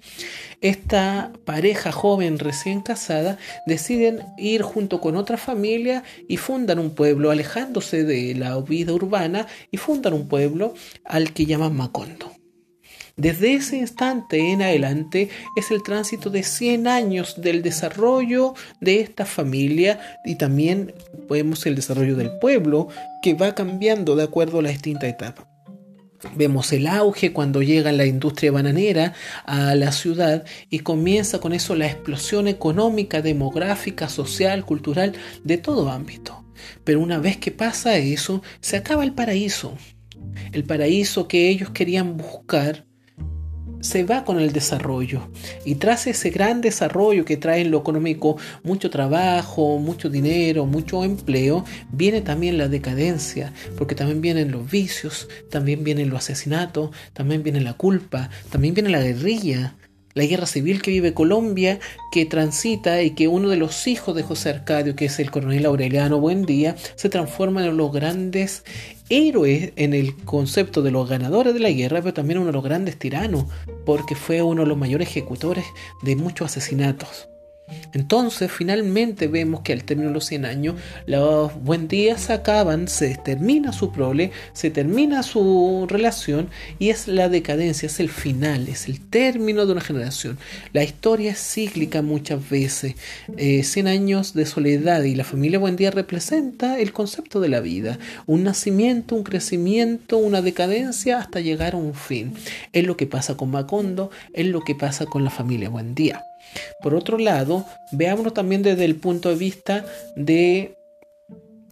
esta 0.60 1.32
pareja 1.44 1.92
joven 1.92 2.38
recién 2.38 2.80
casada 2.80 3.38
deciden 3.66 4.20
ir 4.38 4.62
junto 4.62 5.00
con 5.00 5.16
otra 5.16 5.36
familia 5.36 6.02
y 6.28 6.38
fundan 6.38 6.78
un 6.78 6.90
pueblo, 6.94 7.30
alejándose 7.30 8.04
de 8.04 8.34
la 8.34 8.60
vida 8.60 8.92
urbana 8.92 9.46
y 9.70 9.76
fundan 9.76 10.14
un 10.14 10.28
pueblo 10.28 10.74
al 11.04 11.32
que 11.32 11.46
llaman 11.46 11.76
Macondo. 11.76 12.35
Desde 13.18 13.54
ese 13.54 13.78
instante 13.78 14.52
en 14.52 14.60
adelante 14.60 15.30
es 15.56 15.70
el 15.70 15.82
tránsito 15.82 16.28
de 16.28 16.42
100 16.42 16.86
años 16.86 17.40
del 17.40 17.62
desarrollo 17.62 18.52
de 18.82 19.00
esta 19.00 19.24
familia 19.24 19.98
y 20.26 20.34
también 20.34 20.92
vemos 21.26 21.64
el 21.64 21.76
desarrollo 21.76 22.14
del 22.14 22.38
pueblo 22.38 22.88
que 23.22 23.32
va 23.32 23.54
cambiando 23.54 24.16
de 24.16 24.24
acuerdo 24.24 24.58
a 24.58 24.62
la 24.62 24.68
distinta 24.68 25.08
etapa. 25.08 25.48
Vemos 26.34 26.70
el 26.74 26.86
auge 26.86 27.32
cuando 27.32 27.62
llega 27.62 27.90
la 27.90 28.04
industria 28.04 28.52
bananera 28.52 29.14
a 29.46 29.74
la 29.74 29.92
ciudad 29.92 30.44
y 30.68 30.80
comienza 30.80 31.40
con 31.40 31.54
eso 31.54 31.74
la 31.74 31.86
explosión 31.86 32.48
económica, 32.48 33.22
demográfica, 33.22 34.10
social, 34.10 34.66
cultural, 34.66 35.14
de 35.42 35.56
todo 35.56 35.88
ámbito. 35.88 36.44
Pero 36.84 37.00
una 37.00 37.18
vez 37.18 37.38
que 37.38 37.50
pasa 37.50 37.96
eso, 37.96 38.42
se 38.60 38.76
acaba 38.76 39.04
el 39.04 39.14
paraíso. 39.14 39.74
El 40.52 40.64
paraíso 40.64 41.28
que 41.28 41.48
ellos 41.48 41.70
querían 41.70 42.18
buscar 42.18 42.84
se 43.86 44.04
va 44.04 44.24
con 44.24 44.40
el 44.40 44.52
desarrollo. 44.52 45.28
Y 45.64 45.76
tras 45.76 46.06
ese 46.06 46.30
gran 46.30 46.60
desarrollo 46.60 47.24
que 47.24 47.36
trae 47.36 47.62
en 47.62 47.70
lo 47.70 47.78
económico 47.78 48.36
mucho 48.62 48.90
trabajo, 48.90 49.78
mucho 49.78 50.08
dinero, 50.08 50.66
mucho 50.66 51.04
empleo, 51.04 51.64
viene 51.90 52.20
también 52.20 52.58
la 52.58 52.68
decadencia, 52.68 53.52
porque 53.78 53.94
también 53.94 54.20
vienen 54.20 54.50
los 54.50 54.70
vicios, 54.70 55.28
también 55.50 55.84
vienen 55.84 56.10
los 56.10 56.18
asesinatos, 56.18 56.90
también 57.12 57.42
viene 57.42 57.60
la 57.60 57.74
culpa, 57.74 58.30
también 58.50 58.74
viene 58.74 58.90
la 58.90 59.02
guerrilla, 59.02 59.74
la 60.16 60.24
guerra 60.24 60.46
civil 60.46 60.80
que 60.80 60.90
vive 60.90 61.12
Colombia, 61.12 61.78
que 62.10 62.24
transita 62.24 63.02
y 63.02 63.10
que 63.10 63.28
uno 63.28 63.50
de 63.50 63.56
los 63.56 63.86
hijos 63.86 64.16
de 64.16 64.22
José 64.22 64.48
Arcadio, 64.48 64.96
que 64.96 65.04
es 65.04 65.18
el 65.18 65.30
coronel 65.30 65.66
Aureliano 65.66 66.18
Buendía, 66.18 66.74
se 66.94 67.10
transforma 67.10 67.64
en 67.64 67.76
los 67.76 67.92
grandes 67.92 68.64
héroes 69.10 69.74
en 69.76 69.92
el 69.92 70.16
concepto 70.16 70.80
de 70.80 70.90
los 70.90 71.06
ganadores 71.06 71.52
de 71.52 71.60
la 71.60 71.70
guerra, 71.70 72.00
pero 72.00 72.14
también 72.14 72.38
uno 72.38 72.46
de 72.46 72.54
los 72.54 72.64
grandes 72.64 72.98
tiranos, 72.98 73.44
porque 73.84 74.14
fue 74.14 74.40
uno 74.40 74.62
de 74.62 74.68
los 74.68 74.78
mayores 74.78 75.08
ejecutores 75.08 75.66
de 76.02 76.16
muchos 76.16 76.46
asesinatos. 76.46 77.28
Entonces, 77.92 78.50
finalmente 78.52 79.26
vemos 79.26 79.62
que 79.62 79.72
al 79.72 79.84
término 79.84 80.08
de 80.08 80.14
los 80.14 80.26
100 80.26 80.44
años, 80.44 80.76
los 81.06 81.54
buen 81.62 81.88
días 81.88 82.22
se 82.22 82.32
acaban, 82.32 82.88
se 82.88 83.16
termina 83.16 83.72
su 83.72 83.92
prole, 83.92 84.32
se 84.52 84.70
termina 84.70 85.22
su 85.22 85.86
relación 85.88 86.48
y 86.78 86.90
es 86.90 87.08
la 87.08 87.28
decadencia, 87.28 87.86
es 87.86 88.00
el 88.00 88.10
final, 88.10 88.68
es 88.68 88.86
el 88.86 89.00
término 89.00 89.66
de 89.66 89.72
una 89.72 89.80
generación. 89.80 90.38
La 90.72 90.84
historia 90.84 91.32
es 91.32 91.38
cíclica 91.38 92.02
muchas 92.02 92.48
veces. 92.48 92.94
100 93.36 93.86
eh, 93.86 93.90
años 93.90 94.34
de 94.34 94.46
soledad 94.46 95.02
y 95.02 95.14
la 95.14 95.24
familia 95.24 95.58
buen 95.58 95.76
día 95.76 95.90
representa 95.90 96.78
el 96.78 96.92
concepto 96.92 97.40
de 97.40 97.48
la 97.48 97.60
vida, 97.60 97.98
un 98.26 98.44
nacimiento, 98.44 99.14
un 99.14 99.22
crecimiento, 99.22 100.18
una 100.18 100.42
decadencia 100.42 101.18
hasta 101.18 101.40
llegar 101.40 101.74
a 101.74 101.78
un 101.78 101.94
fin. 101.94 102.34
Es 102.72 102.84
lo 102.84 102.96
que 102.96 103.06
pasa 103.06 103.36
con 103.36 103.50
Macondo, 103.50 104.10
es 104.32 104.46
lo 104.46 104.60
que 104.60 104.74
pasa 104.74 105.06
con 105.06 105.24
la 105.24 105.30
familia 105.30 105.68
buen 105.68 105.94
día. 105.94 106.25
Por 106.80 106.94
otro 106.94 107.18
lado, 107.18 107.66
veámoslo 107.92 108.32
también 108.32 108.62
desde 108.62 108.84
el 108.84 108.96
punto 108.96 109.28
de 109.28 109.36
vista 109.36 109.84
de 110.14 110.76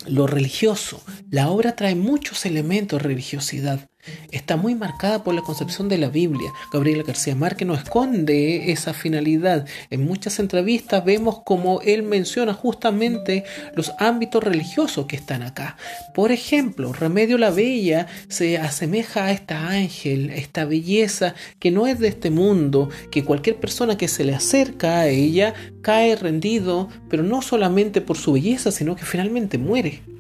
lo 0.07 0.27
religioso. 0.27 1.03
La 1.31 1.51
obra 1.51 1.77
trae 1.77 1.95
muchos 1.95 2.45
elementos 2.47 3.01
de 3.01 3.09
religiosidad 3.09 3.81
está 4.31 4.57
muy 4.57 4.75
marcada 4.75 5.23
por 5.23 5.35
la 5.35 5.43
concepción 5.43 5.89
de 5.89 5.99
la 5.99 6.09
Biblia. 6.09 6.53
Gabriela 6.73 7.03
García 7.03 7.35
Márquez 7.35 7.67
no 7.67 7.75
esconde 7.75 8.73
esa 8.73 8.95
finalidad. 8.95 9.67
En 9.91 10.05
muchas 10.05 10.39
entrevistas 10.39 11.05
vemos 11.05 11.43
como 11.45 11.81
él 11.83 12.03
menciona 12.03 12.55
justamente 12.55 13.45
los 13.75 13.93
ámbitos 13.99 14.43
religiosos 14.43 15.07
que 15.07 15.17
están 15.17 15.43
acá. 15.43 15.77
Por 16.15 16.33
ejemplo, 16.33 16.93
Remedio 16.93 17.39
la 17.39 17.51
Bella 17.51 18.07
se 18.29 18.59
asemeja 18.59 19.27
a 19.27 19.33
esta 19.33 19.69
ángel, 19.69 20.31
a 20.31 20.35
esta 20.35 20.65
belleza 20.65 21.35
que 21.59 21.71
no 21.71 21.87
es 21.87 21.99
de 21.99 22.09
este 22.09 22.31
mundo, 22.31 22.89
que 23.11 23.25
cualquier 23.25 23.57
persona 23.57 23.97
que 23.97 24.09
se 24.09 24.25
le 24.25 24.35
acerca 24.35 25.01
a 25.01 25.09
ella 25.09 25.55
cae 25.83 26.17
rendido, 26.17 26.89
pero 27.09 27.23
no 27.23 27.43
solamente 27.43 28.01
por 28.01 28.17
su 28.17 28.33
belleza, 28.33 28.71
sino 28.71 28.97
que 28.97 29.05
finalmente 29.05 29.59
muere. 29.59 30.14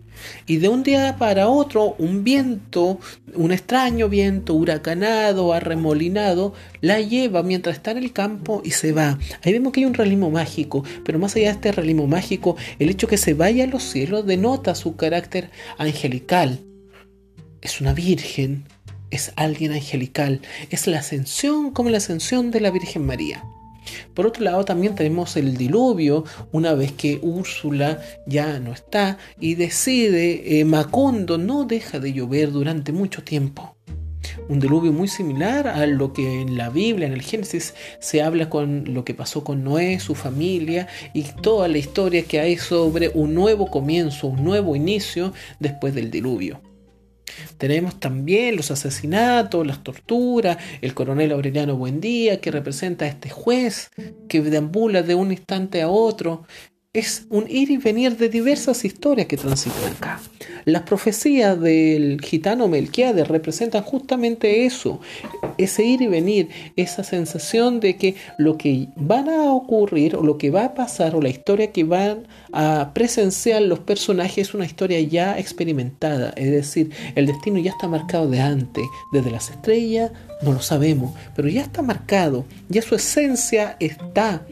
Y 0.47 0.57
de 0.57 0.69
un 0.69 0.83
día 0.83 1.17
para 1.19 1.49
otro, 1.49 1.95
un 1.99 2.25
viento, 2.25 2.99
un 3.35 3.53
extraño 3.53 4.09
viento 4.09 4.55
huracanado, 4.55 5.53
arremolinado, 5.53 6.55
la 6.81 7.01
lleva 7.01 7.43
mientras 7.43 7.77
está 7.77 7.91
en 7.93 7.99
el 7.99 8.13
campo 8.13 8.63
y 8.65 8.73
se 8.73 8.93
va. 8.93 9.19
Ahí 9.43 9.53
vemos 9.53 9.73
que 9.73 9.81
hay 9.81 9.87
un 9.87 9.95
realismo 9.95 10.31
mágico, 10.31 10.85
pero 11.05 11.19
más 11.19 11.37
allá 11.37 11.47
de 11.47 11.53
este 11.53 11.73
realismo 11.73 12.07
mágico, 12.07 12.57
el 12.79 12.91
hecho 12.91 13.09
que 13.09 13.17
se 13.17 13.35
vaya 13.35 13.65
a 13.65 13.69
los 13.69 13.83
cielos 13.83 14.27
denota 14.27 14.75
su 14.75 14.97
carácter 14.97 15.51
angelical. 15.79 16.61
Es 17.61 17.81
una 17.81 17.95
virgen, 17.95 18.65
es 19.11 19.33
alguien 19.37 19.73
angelical, 19.73 20.41
es 20.71 20.87
la 20.87 20.99
ascensión 20.99 21.71
como 21.71 21.91
la 21.91 21.99
ascensión 21.99 22.51
de 22.51 22.61
la 22.61 22.71
Virgen 22.71 23.07
María. 23.07 23.45
Por 24.15 24.27
otro 24.27 24.45
lado, 24.45 24.65
también 24.65 24.95
tenemos 24.95 25.37
el 25.37 25.57
diluvio, 25.57 26.25
una 26.53 26.75
vez 26.75 26.93
que 26.93 27.19
Úrsula 27.23 28.01
ya 28.27 28.59
no 28.59 28.73
está 28.73 29.19
y 29.41 29.55
decide, 29.55 30.61
eh, 30.61 30.65
Macondo 30.65 31.39
no 31.39 31.65
deja 31.65 31.99
de 31.99 32.13
llover 32.13 32.53
durante 32.53 32.93
mucho 32.93 33.23
tiempo. 33.23 33.77
un 34.49 34.59
diluvio 34.59 34.93
muy 34.93 35.07
similar 35.07 35.69
a 35.69 35.87
lo 35.87 36.13
que 36.13 36.43
en 36.43 36.57
la 36.57 36.71
Biblia, 36.71 37.07
en 37.07 37.13
el 37.13 37.23
Génesis, 37.23 37.75
se 38.01 38.23
habla 38.23 38.51
con 38.51 38.93
lo 38.93 39.05
que 39.05 39.15
pasó 39.15 39.45
con 39.45 39.63
Noé, 39.63 40.01
su 40.01 40.15
familia 40.15 40.89
y 41.13 41.23
toda 41.23 41.69
la 41.69 41.79
historia 41.79 42.25
que 42.25 42.41
hay 42.41 42.57
sobre 42.57 43.11
un 43.15 43.35
nuevo 43.35 43.71
comienzo, 43.71 44.29
un 44.29 44.43
nuevo 44.43 44.77
inicio 44.77 45.33
después 45.61 45.95
del 45.95 46.11
diluvio. 46.11 46.61
Tenemos 47.59 48.01
también 48.01 48.57
los 48.57 48.71
asesinatos, 48.71 49.67
las 49.67 49.83
torturas, 49.83 50.59
el 50.81 50.95
coronel 50.95 51.33
Aureliano 51.33 51.77
Buendía, 51.77 52.41
que 52.41 52.51
representa 52.51 53.05
a 53.05 53.09
este 53.09 53.31
juez 53.31 53.91
que 54.29 54.41
deambula 54.41 55.03
de 55.03 55.15
un 55.15 55.33
instante 55.33 55.83
a 55.83 55.89
otro, 55.89 56.47
es 56.95 57.27
un 57.29 57.51
ir 57.51 57.73
y 57.73 57.77
venir 57.77 58.17
de 58.17 58.29
diversas 58.29 58.85
historias 58.85 59.27
que 59.27 59.37
transitan 59.37 59.93
acá. 59.93 60.21
Las 60.65 60.83
profecías 60.83 61.61
del 61.61 62.21
gitano 62.23 62.69
Melquiades 62.69 63.27
representan 63.27 63.83
justamente 63.83 64.65
eso, 64.65 65.01
ese 65.59 65.85
ir 65.85 66.03
y 66.03 66.07
venir, 66.07 66.49
esa 66.77 67.03
sensación 67.03 67.81
de 67.81 67.97
que 67.97 68.15
lo 68.39 68.57
que 68.57 68.89
van 68.95 69.29
a 69.29 69.53
ocurrir 69.53 70.15
o 70.15 70.23
lo 70.23 70.39
que 70.39 70.51
va 70.51 70.67
a 70.67 70.75
pasar 70.75 71.17
o 71.17 71.21
la 71.21 71.29
historia 71.29 71.73
que 71.73 71.83
van 71.83 72.29
a 72.53 72.93
presenciar 72.95 73.63
los 73.63 73.81
personajes 73.81 74.49
es 74.49 74.55
una 74.55 74.65
historia 74.65 75.01
ya 75.01 75.37
experimentada, 75.39 76.33
es 76.37 76.51
decir, 76.51 76.91
el 77.17 77.27
destino 77.27 77.59
ya 77.59 77.73
está 77.73 77.89
marcado 77.89 78.31
de 78.31 78.41
antes, 78.41 78.85
desde 79.13 79.33
las 79.33 79.51
estrellas 79.51 80.13
no 80.43 80.53
lo 80.53 80.61
sabemos, 80.61 81.15
pero 81.35 81.49
ya 81.49 81.63
está 81.63 81.83
marcado, 81.83 82.45
ya 82.69 82.83
su 82.83 82.95
esencia 82.95 83.77
está 83.81 84.47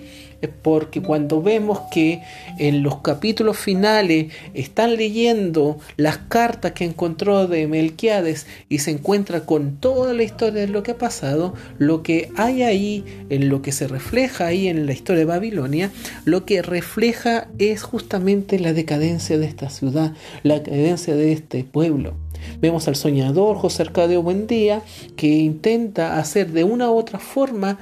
porque 0.49 1.03
cuando 1.03 1.43
vemos 1.43 1.81
que 1.91 2.23
en 2.59 2.83
los 2.83 2.99
capítulos 2.99 3.59
finales 3.59 4.33
están 4.55 4.97
leyendo 4.97 5.79
las 5.97 6.19
cartas 6.19 6.73
que 6.73 6.85
encontró 6.85 7.47
de 7.47 7.67
Melquiades 7.67 8.47
y 8.69 8.81
se 8.81 8.91
encuentra 8.91 9.47
con 9.47 9.77
toda 9.77 10.13
la 10.15 10.23
historia 10.23 10.63
de 10.63 10.69
lo 10.69 10.83
que 10.83 10.93
ha 10.93 10.99
pasado, 10.99 11.55
lo 11.79 12.03
que 12.03 12.31
hay 12.37 12.63
ahí, 12.63 13.05
en 13.31 13.49
lo 13.49 13.63
que 13.63 13.73
se 13.73 13.89
refleja 13.89 14.47
ahí 14.47 14.69
en 14.69 14.87
la 14.87 14.93
historia 14.93 15.21
de 15.21 15.27
Babilonia, 15.27 15.91
lo 16.25 16.45
que 16.45 16.63
refleja 16.63 17.49
es 17.59 17.83
justamente 17.83 18.59
la 18.59 18.73
decadencia 18.73 19.39
de 19.39 19.47
esta 19.47 19.71
ciudad, 19.71 20.13
la 20.43 20.59
decadencia 20.59 21.15
de 21.15 21.33
este 21.33 21.65
pueblo. 21.65 22.15
Vemos 22.61 22.89
al 22.89 22.97
soñador 22.97 23.57
José 23.57 23.83
Arcadio 23.83 24.23
Buendía 24.23 24.83
que 25.17 25.29
intenta 25.29 26.19
hacer 26.19 26.53
de 26.53 26.65
una 26.65 26.91
u 26.91 26.97
otra 26.97 27.19
forma 27.19 27.79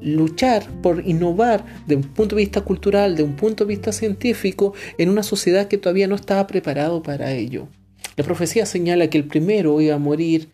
luchar 0.00 0.66
por 0.82 1.06
innovar 1.06 1.64
de 1.86 1.96
un 1.96 2.02
punto 2.02 2.36
de 2.36 2.42
vista 2.42 2.60
cultural, 2.60 3.16
de 3.16 3.22
un 3.22 3.36
punto 3.36 3.64
de 3.64 3.68
vista 3.68 3.92
científico, 3.92 4.74
en 4.98 5.08
una 5.08 5.22
sociedad 5.22 5.68
que 5.68 5.78
todavía 5.78 6.08
no 6.08 6.14
estaba 6.14 6.46
preparado 6.46 7.02
para 7.02 7.32
ello. 7.32 7.68
La 8.16 8.24
profecía 8.24 8.66
señala 8.66 9.08
que 9.08 9.18
el 9.18 9.24
primero 9.24 9.80
iba 9.80 9.94
a 9.94 9.98
morir 9.98 10.50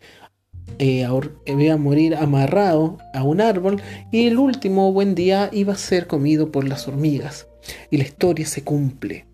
eh, 0.79 1.07
iba 1.45 1.73
a 1.73 1.77
morir 1.77 2.15
amarrado 2.15 2.97
a 3.13 3.23
un 3.23 3.41
árbol 3.41 3.81
y 4.11 4.27
el 4.27 4.37
último 4.37 4.91
buen 4.91 5.13
día 5.15 5.49
iba 5.51 5.73
a 5.73 5.77
ser 5.77 6.07
comido 6.07 6.51
por 6.51 6.67
las 6.67 6.87
hormigas. 6.87 7.47
Y 7.89 7.97
la 7.97 8.03
historia 8.03 8.45
se 8.45 8.63
cumple. 8.63 9.25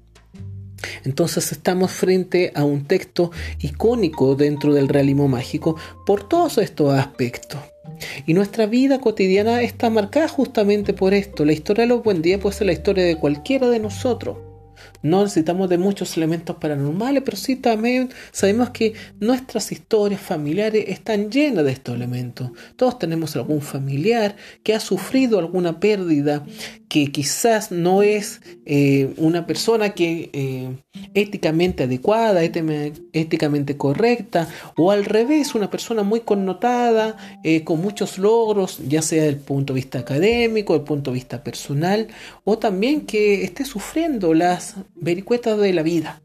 Entonces 1.03 1.51
estamos 1.51 1.91
frente 1.91 2.51
a 2.55 2.63
un 2.63 2.85
texto 2.85 3.31
icónico 3.59 4.35
dentro 4.35 4.73
del 4.73 4.87
realismo 4.87 5.27
mágico 5.27 5.75
por 6.05 6.27
todos 6.27 6.57
estos 6.57 6.93
aspectos. 6.93 7.59
Y 8.25 8.33
nuestra 8.33 8.65
vida 8.65 8.99
cotidiana 8.99 9.61
está 9.61 9.89
marcada 9.89 10.27
justamente 10.27 10.93
por 10.93 11.13
esto. 11.13 11.45
La 11.45 11.53
historia 11.53 11.83
de 11.83 11.89
los 11.89 12.03
buen 12.03 12.21
días 12.21 12.39
puede 12.39 12.55
ser 12.55 12.67
la 12.67 12.73
historia 12.73 13.03
de 13.03 13.15
cualquiera 13.15 13.69
de 13.69 13.79
nosotros. 13.79 14.48
No 15.01 15.23
necesitamos 15.23 15.69
de 15.69 15.77
muchos 15.77 16.17
elementos 16.17 16.57
paranormales, 16.57 17.23
pero 17.23 17.37
sí 17.37 17.55
también 17.55 18.09
sabemos 18.31 18.71
que 18.71 18.93
nuestras 19.19 19.71
historias 19.71 20.21
familiares 20.21 20.85
están 20.87 21.31
llenas 21.31 21.63
de 21.65 21.71
estos 21.71 21.95
elementos. 21.95 22.51
Todos 22.75 22.99
tenemos 22.99 23.35
algún 23.35 23.61
familiar 23.61 24.35
que 24.63 24.73
ha 24.73 24.79
sufrido 24.79 25.39
alguna 25.39 25.79
pérdida, 25.79 26.45
que 26.89 27.11
quizás 27.11 27.71
no 27.71 28.01
es 28.01 28.41
eh, 28.65 29.13
una 29.17 29.45
persona 29.45 29.91
que 29.91 30.29
eh, 30.33 30.75
éticamente 31.13 31.83
adecuada, 31.83 32.41
éticamente 32.43 33.77
correcta, 33.77 34.49
o 34.75 34.91
al 34.91 35.05
revés, 35.05 35.55
una 35.55 35.69
persona 35.69 36.03
muy 36.03 36.21
connotada, 36.21 37.15
eh, 37.43 37.63
con 37.63 37.79
muchos 37.79 38.17
logros, 38.17 38.79
ya 38.87 39.01
sea 39.01 39.23
desde 39.23 39.35
el 39.35 39.41
punto 39.41 39.73
de 39.73 39.79
vista 39.79 39.99
académico, 39.99 40.73
desde 40.73 40.83
el 40.83 40.87
punto 40.87 41.11
de 41.11 41.15
vista 41.15 41.43
personal, 41.43 42.07
o 42.43 42.57
también 42.57 43.01
que 43.01 43.43
esté 43.43 43.65
sufriendo 43.65 44.33
las 44.33 44.75
vericuetas 45.01 45.57
de 45.57 45.73
la 45.73 45.83
vida. 45.83 46.21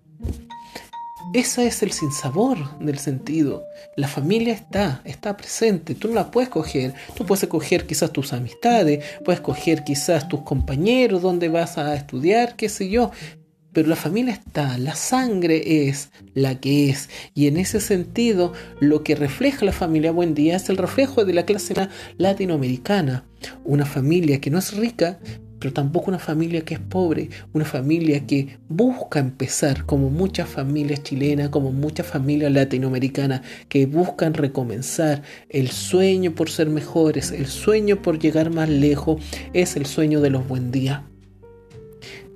Ese 1.35 1.66
es 1.66 1.83
el 1.83 1.90
sinsabor 1.90 2.78
del 2.78 2.99
sentido. 2.99 3.64
La 3.97 4.07
familia 4.07 4.54
está, 4.54 5.02
está 5.04 5.37
presente. 5.37 5.97
Tú 5.97 6.07
no 6.07 6.14
la 6.14 6.31
puedes 6.31 6.49
coger. 6.49 6.95
Tú 7.16 7.26
puedes 7.26 7.43
escoger 7.43 7.87
quizás 7.87 8.12
tus 8.12 8.33
amistades, 8.33 9.04
puedes 9.25 9.40
escoger 9.40 9.83
quizás 9.83 10.28
tus 10.28 10.43
compañeros, 10.43 11.23
dónde 11.23 11.49
vas 11.49 11.76
a 11.76 11.97
estudiar, 11.97 12.54
qué 12.54 12.69
sé 12.69 12.89
yo. 12.89 13.10
Pero 13.73 13.89
la 13.89 13.97
familia 13.97 14.32
está, 14.32 14.78
la 14.78 14.95
sangre 14.95 15.89
es 15.89 16.10
la 16.34 16.60
que 16.60 16.89
es. 16.89 17.10
Y 17.34 17.49
en 17.49 17.56
ese 17.56 17.80
sentido, 17.80 18.52
lo 18.78 19.02
que 19.02 19.17
refleja 19.17 19.65
la 19.65 19.73
familia 19.73 20.13
Buen 20.13 20.34
Día 20.34 20.54
es 20.54 20.69
el 20.69 20.76
reflejo 20.76 21.25
de 21.25 21.32
la 21.32 21.45
clase 21.45 21.75
latinoamericana. 22.17 23.25
Una 23.65 23.84
familia 23.84 24.41
que 24.41 24.50
no 24.50 24.60
es 24.60 24.76
rica, 24.76 25.19
tampoco 25.72 26.10
una 26.10 26.18
familia 26.18 26.62
que 26.62 26.74
es 26.74 26.80
pobre, 26.80 27.30
una 27.52 27.64
familia 27.64 28.26
que 28.26 28.58
busca 28.68 29.20
empezar, 29.20 29.86
como 29.86 30.10
muchas 30.10 30.48
familias 30.48 31.02
chilenas, 31.02 31.48
como 31.48 31.72
muchas 31.72 32.06
familias 32.06 32.52
latinoamericanas, 32.52 33.42
que 33.68 33.86
buscan 33.86 34.34
recomenzar. 34.34 35.22
El 35.48 35.70
sueño 35.70 36.34
por 36.34 36.50
ser 36.50 36.68
mejores, 36.68 37.30
el 37.30 37.46
sueño 37.46 38.02
por 38.02 38.18
llegar 38.18 38.50
más 38.50 38.68
lejos, 38.68 39.22
es 39.52 39.76
el 39.76 39.86
sueño 39.86 40.20
de 40.20 40.30
los 40.30 40.46
buen 40.46 40.70
días. 40.70 41.02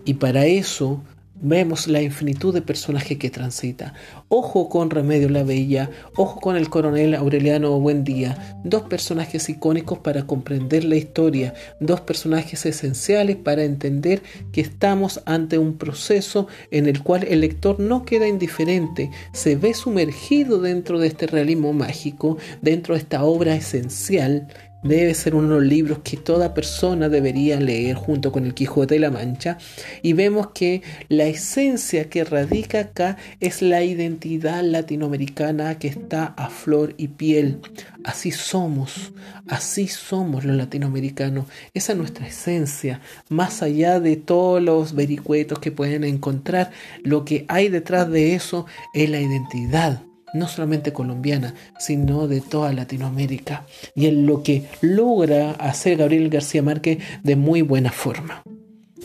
Y 0.04 0.14
para 0.14 0.46
eso 0.46 1.02
vemos 1.40 1.86
la 1.86 2.02
infinitud 2.02 2.52
de 2.52 2.62
personajes 2.62 3.18
que 3.18 3.30
transita. 3.30 3.94
Ojo 4.28 4.68
con 4.68 4.90
Remedio 4.90 5.28
la 5.28 5.42
Bella, 5.42 5.90
ojo 6.16 6.40
con 6.40 6.56
el 6.56 6.68
coronel 6.68 7.14
Aureliano 7.14 7.78
Buendía, 7.78 8.60
dos 8.64 8.82
personajes 8.82 9.48
icónicos 9.48 9.98
para 9.98 10.26
comprender 10.26 10.84
la 10.84 10.96
historia, 10.96 11.54
dos 11.80 12.00
personajes 12.00 12.66
esenciales 12.66 13.36
para 13.36 13.64
entender 13.64 14.22
que 14.52 14.60
estamos 14.60 15.22
ante 15.26 15.58
un 15.58 15.78
proceso 15.78 16.48
en 16.70 16.86
el 16.86 17.02
cual 17.02 17.24
el 17.28 17.40
lector 17.40 17.80
no 17.80 18.04
queda 18.04 18.26
indiferente, 18.26 19.10
se 19.32 19.56
ve 19.56 19.74
sumergido 19.74 20.60
dentro 20.60 20.98
de 20.98 21.08
este 21.08 21.26
realismo 21.26 21.72
mágico, 21.72 22.38
dentro 22.62 22.94
de 22.94 23.00
esta 23.00 23.24
obra 23.24 23.54
esencial 23.54 24.48
Debe 24.82 25.12
ser 25.14 25.34
uno 25.34 25.48
de 25.48 25.54
los 25.56 25.64
libros 25.64 25.98
que 26.04 26.16
toda 26.16 26.54
persona 26.54 27.08
debería 27.08 27.58
leer 27.58 27.96
junto 27.96 28.30
con 28.30 28.46
el 28.46 28.54
Quijote 28.54 28.94
de 28.94 29.00
la 29.00 29.10
Mancha. 29.10 29.58
Y 30.02 30.12
vemos 30.12 30.50
que 30.54 30.82
la 31.08 31.24
esencia 31.24 32.08
que 32.08 32.22
radica 32.22 32.80
acá 32.80 33.16
es 33.40 33.60
la 33.60 33.82
identidad 33.82 34.62
latinoamericana 34.62 35.78
que 35.80 35.88
está 35.88 36.26
a 36.36 36.48
flor 36.48 36.94
y 36.96 37.08
piel. 37.08 37.60
Así 38.04 38.30
somos, 38.30 39.12
así 39.48 39.88
somos 39.88 40.44
los 40.44 40.56
latinoamericanos. 40.56 41.46
Esa 41.74 41.92
es 41.92 41.98
nuestra 41.98 42.28
esencia. 42.28 43.00
Más 43.28 43.62
allá 43.62 43.98
de 43.98 44.14
todos 44.14 44.62
los 44.62 44.94
vericuetos 44.94 45.58
que 45.58 45.72
pueden 45.72 46.04
encontrar, 46.04 46.70
lo 47.02 47.24
que 47.24 47.44
hay 47.48 47.68
detrás 47.68 48.08
de 48.08 48.36
eso 48.36 48.66
es 48.94 49.10
la 49.10 49.20
identidad 49.20 50.07
no 50.34 50.48
solamente 50.48 50.92
colombiana, 50.92 51.54
sino 51.78 52.28
de 52.28 52.40
toda 52.40 52.72
Latinoamérica, 52.72 53.64
y 53.94 54.06
en 54.06 54.26
lo 54.26 54.42
que 54.42 54.64
logra 54.80 55.52
hacer 55.52 55.96
Gabriel 55.96 56.30
García 56.30 56.62
Márquez 56.62 56.98
de 57.22 57.36
muy 57.36 57.62
buena 57.62 57.92
forma. 57.92 58.42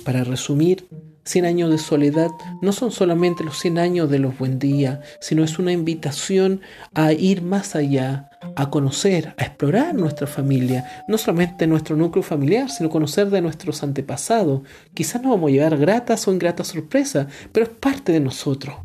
Para 0.03 0.23
resumir, 0.23 0.87
100 1.25 1.45
años 1.45 1.71
de 1.71 1.77
soledad 1.77 2.29
no 2.61 2.73
son 2.73 2.91
solamente 2.91 3.43
los 3.43 3.57
100 3.59 3.77
años 3.77 4.09
de 4.09 4.19
los 4.19 4.37
buen 4.37 4.59
días, 4.59 4.99
sino 5.21 5.43
es 5.43 5.57
una 5.57 5.71
invitación 5.71 6.61
a 6.93 7.13
ir 7.13 7.41
más 7.41 7.75
allá, 7.75 8.29
a 8.55 8.69
conocer, 8.69 9.33
a 9.37 9.43
explorar 9.43 9.95
nuestra 9.95 10.27
familia, 10.27 11.03
no 11.07 11.17
solamente 11.17 11.67
nuestro 11.67 11.95
núcleo 11.95 12.23
familiar, 12.23 12.69
sino 12.69 12.89
conocer 12.89 13.29
de 13.29 13.41
nuestros 13.41 13.83
antepasados. 13.83 14.61
Quizás 14.93 15.21
no 15.21 15.31
vamos 15.31 15.49
a 15.49 15.51
llegar 15.51 15.77
gratas 15.77 16.27
o 16.27 16.33
ingratas 16.33 16.67
sorpresas, 16.67 17.27
pero 17.51 17.65
es 17.65 17.71
parte 17.71 18.11
de 18.11 18.19
nosotros. 18.19 18.75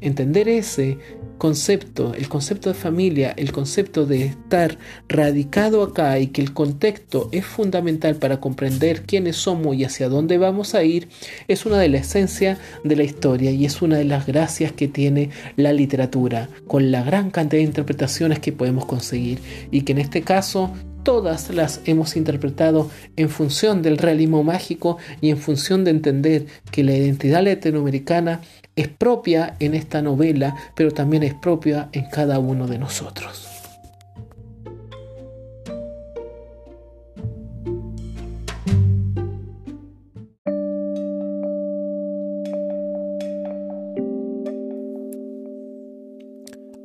Entender 0.00 0.48
ese 0.48 0.98
concepto, 1.38 2.14
el 2.14 2.28
concepto 2.28 2.68
de 2.68 2.74
familia, 2.74 3.32
el 3.36 3.52
concepto 3.52 4.06
de 4.06 4.26
estar 4.26 4.76
radicado 5.08 5.82
acá 5.82 6.18
y 6.18 6.28
que 6.28 6.42
el 6.42 6.52
contexto 6.52 7.28
es 7.32 7.46
fundamental 7.46 8.16
para 8.16 8.40
comprender 8.40 9.02
quiénes 9.02 9.36
somos 9.36 9.76
y 9.76 9.84
hacia 9.84 10.08
dónde 10.08 10.36
vamos 10.36 10.74
a 10.74 10.82
ir, 10.82 11.08
es 11.46 11.64
una 11.64 11.78
de 11.78 11.88
las 11.88 12.08
esencias 12.08 12.58
de 12.84 12.96
la 12.96 13.04
historia 13.04 13.50
y 13.52 13.64
es 13.64 13.80
una 13.82 13.96
de 13.96 14.04
las 14.04 14.26
gracias 14.26 14.72
que 14.72 14.88
tiene 14.88 15.30
la 15.56 15.72
literatura, 15.72 16.48
con 16.66 16.90
la 16.90 17.02
gran 17.02 17.30
cantidad 17.30 17.60
de 17.60 17.68
interpretaciones 17.68 18.40
que 18.40 18.52
podemos 18.52 18.84
conseguir 18.84 19.07
y 19.16 19.82
que 19.82 19.92
en 19.92 19.98
este 19.98 20.22
caso 20.22 20.72
todas 21.02 21.48
las 21.50 21.80
hemos 21.86 22.16
interpretado 22.16 22.90
en 23.16 23.30
función 23.30 23.80
del 23.80 23.96
realismo 23.96 24.42
mágico 24.44 24.98
y 25.20 25.30
en 25.30 25.38
función 25.38 25.84
de 25.84 25.90
entender 25.90 26.46
que 26.70 26.84
la 26.84 26.94
identidad 26.94 27.42
latinoamericana 27.42 28.42
es 28.76 28.88
propia 28.88 29.56
en 29.58 29.74
esta 29.74 30.02
novela, 30.02 30.54
pero 30.76 30.90
también 30.90 31.22
es 31.22 31.34
propia 31.34 31.88
en 31.92 32.10
cada 32.10 32.38
uno 32.38 32.66
de 32.66 32.78
nosotros. 32.78 33.57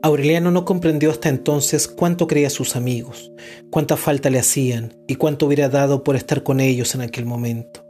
Aureliano 0.05 0.51
no 0.51 0.65
comprendió 0.65 1.11
hasta 1.11 1.29
entonces 1.29 1.87
cuánto 1.87 2.27
creía 2.27 2.49
sus 2.49 2.75
amigos, 2.75 3.31
cuánta 3.69 3.95
falta 3.95 4.29
le 4.29 4.37
hacían 4.37 4.97
y 5.07 5.15
cuánto 5.15 5.45
hubiera 5.45 5.69
dado 5.69 6.03
por 6.03 6.17
estar 6.17 6.43
con 6.43 6.59
ellos 6.59 6.93
en 6.93 6.99
aquel 6.99 7.25
momento. 7.25 7.85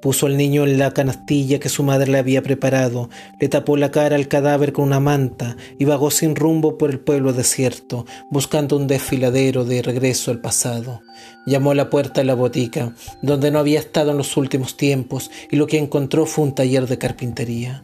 Puso 0.00 0.26
al 0.26 0.36
niño 0.36 0.62
en 0.62 0.78
la 0.78 0.92
canastilla 0.92 1.58
que 1.58 1.68
su 1.68 1.82
madre 1.82 2.12
le 2.12 2.18
había 2.18 2.40
preparado, 2.40 3.10
le 3.40 3.48
tapó 3.48 3.76
la 3.76 3.90
cara 3.90 4.14
al 4.14 4.28
cadáver 4.28 4.72
con 4.72 4.84
una 4.84 5.00
manta 5.00 5.56
y 5.76 5.86
vagó 5.86 6.12
sin 6.12 6.36
rumbo 6.36 6.78
por 6.78 6.88
el 6.88 7.00
pueblo 7.00 7.32
desierto, 7.32 8.06
buscando 8.30 8.76
un 8.76 8.86
desfiladero 8.86 9.64
de 9.64 9.82
regreso 9.82 10.30
al 10.30 10.40
pasado. 10.40 11.00
Llamó 11.46 11.72
a 11.72 11.74
la 11.74 11.90
puerta 11.90 12.20
de 12.20 12.26
la 12.26 12.34
botica, 12.34 12.94
donde 13.22 13.50
no 13.50 13.58
había 13.58 13.80
estado 13.80 14.12
en 14.12 14.18
los 14.18 14.36
últimos 14.36 14.76
tiempos, 14.76 15.32
y 15.50 15.56
lo 15.56 15.66
que 15.66 15.78
encontró 15.78 16.26
fue 16.26 16.44
un 16.44 16.54
taller 16.54 16.86
de 16.86 16.96
carpintería. 16.96 17.82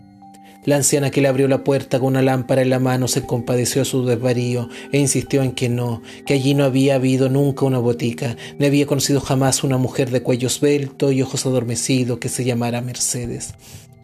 La 0.67 0.75
anciana 0.75 1.13
que 1.13 1.21
le 1.21 1.29
abrió 1.29 1.47
la 1.47 1.63
puerta 1.63 2.01
con 2.01 2.09
una 2.09 2.23
lámpara 2.23 2.61
en 2.61 2.71
la 2.71 2.81
mano 2.81 3.07
se 3.07 3.25
compadeció 3.25 3.83
a 3.83 3.85
su 3.85 4.05
desvarío 4.05 4.69
e 4.91 4.99
insistió 4.99 5.45
en 5.45 5.53
que 5.53 5.69
no, 5.69 6.03
que 6.27 6.35
allí 6.35 6.55
no 6.55 6.65
había 6.65 6.97
habido 6.97 7.29
nunca 7.29 7.65
una 7.65 7.79
botica, 7.79 8.37
ni 8.59 8.67
había 8.67 8.85
conocido 8.85 9.21
jamás 9.21 9.63
una 9.63 9.79
mujer 9.79 10.11
de 10.11 10.25
cuello 10.25 10.49
esbelto 10.49 11.13
y 11.13 11.23
ojos 11.23 11.47
adormecidos 11.47 12.19
que 12.19 12.29
se 12.29 12.45
llamara 12.45 12.81
Mercedes. 12.81 13.55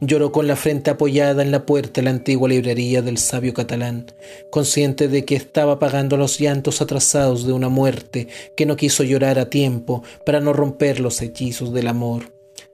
Lloró 0.01 0.31
con 0.31 0.47
la 0.47 0.55
frente 0.55 0.91
apoyada 0.91 1.43
en 1.43 1.51
la 1.51 1.67
puerta 1.67 2.01
de 2.01 2.05
la 2.05 2.11
antigua 2.11 2.49
librería 2.49 3.03
del 3.03 3.19
sabio 3.19 3.55
catalán, 3.55 4.07
consciente 4.51 5.09
de 5.09 5.25
que 5.25 5.35
estaba 5.35 5.81
pagando 5.81 6.17
los 6.17 6.39
llantos 6.39 6.81
atrasados 6.81 7.45
de 7.45 7.53
una 7.53 7.71
muerte 7.71 8.29
que 8.57 8.67
no 8.67 8.77
quiso 8.77 9.03
llorar 9.03 9.41
a 9.41 9.51
tiempo 9.51 10.05
para 10.25 10.39
no 10.39 10.53
romper 10.53 11.01
los 11.01 11.23
hechizos 11.23 11.73
del 11.73 11.89
amor. 11.89 12.32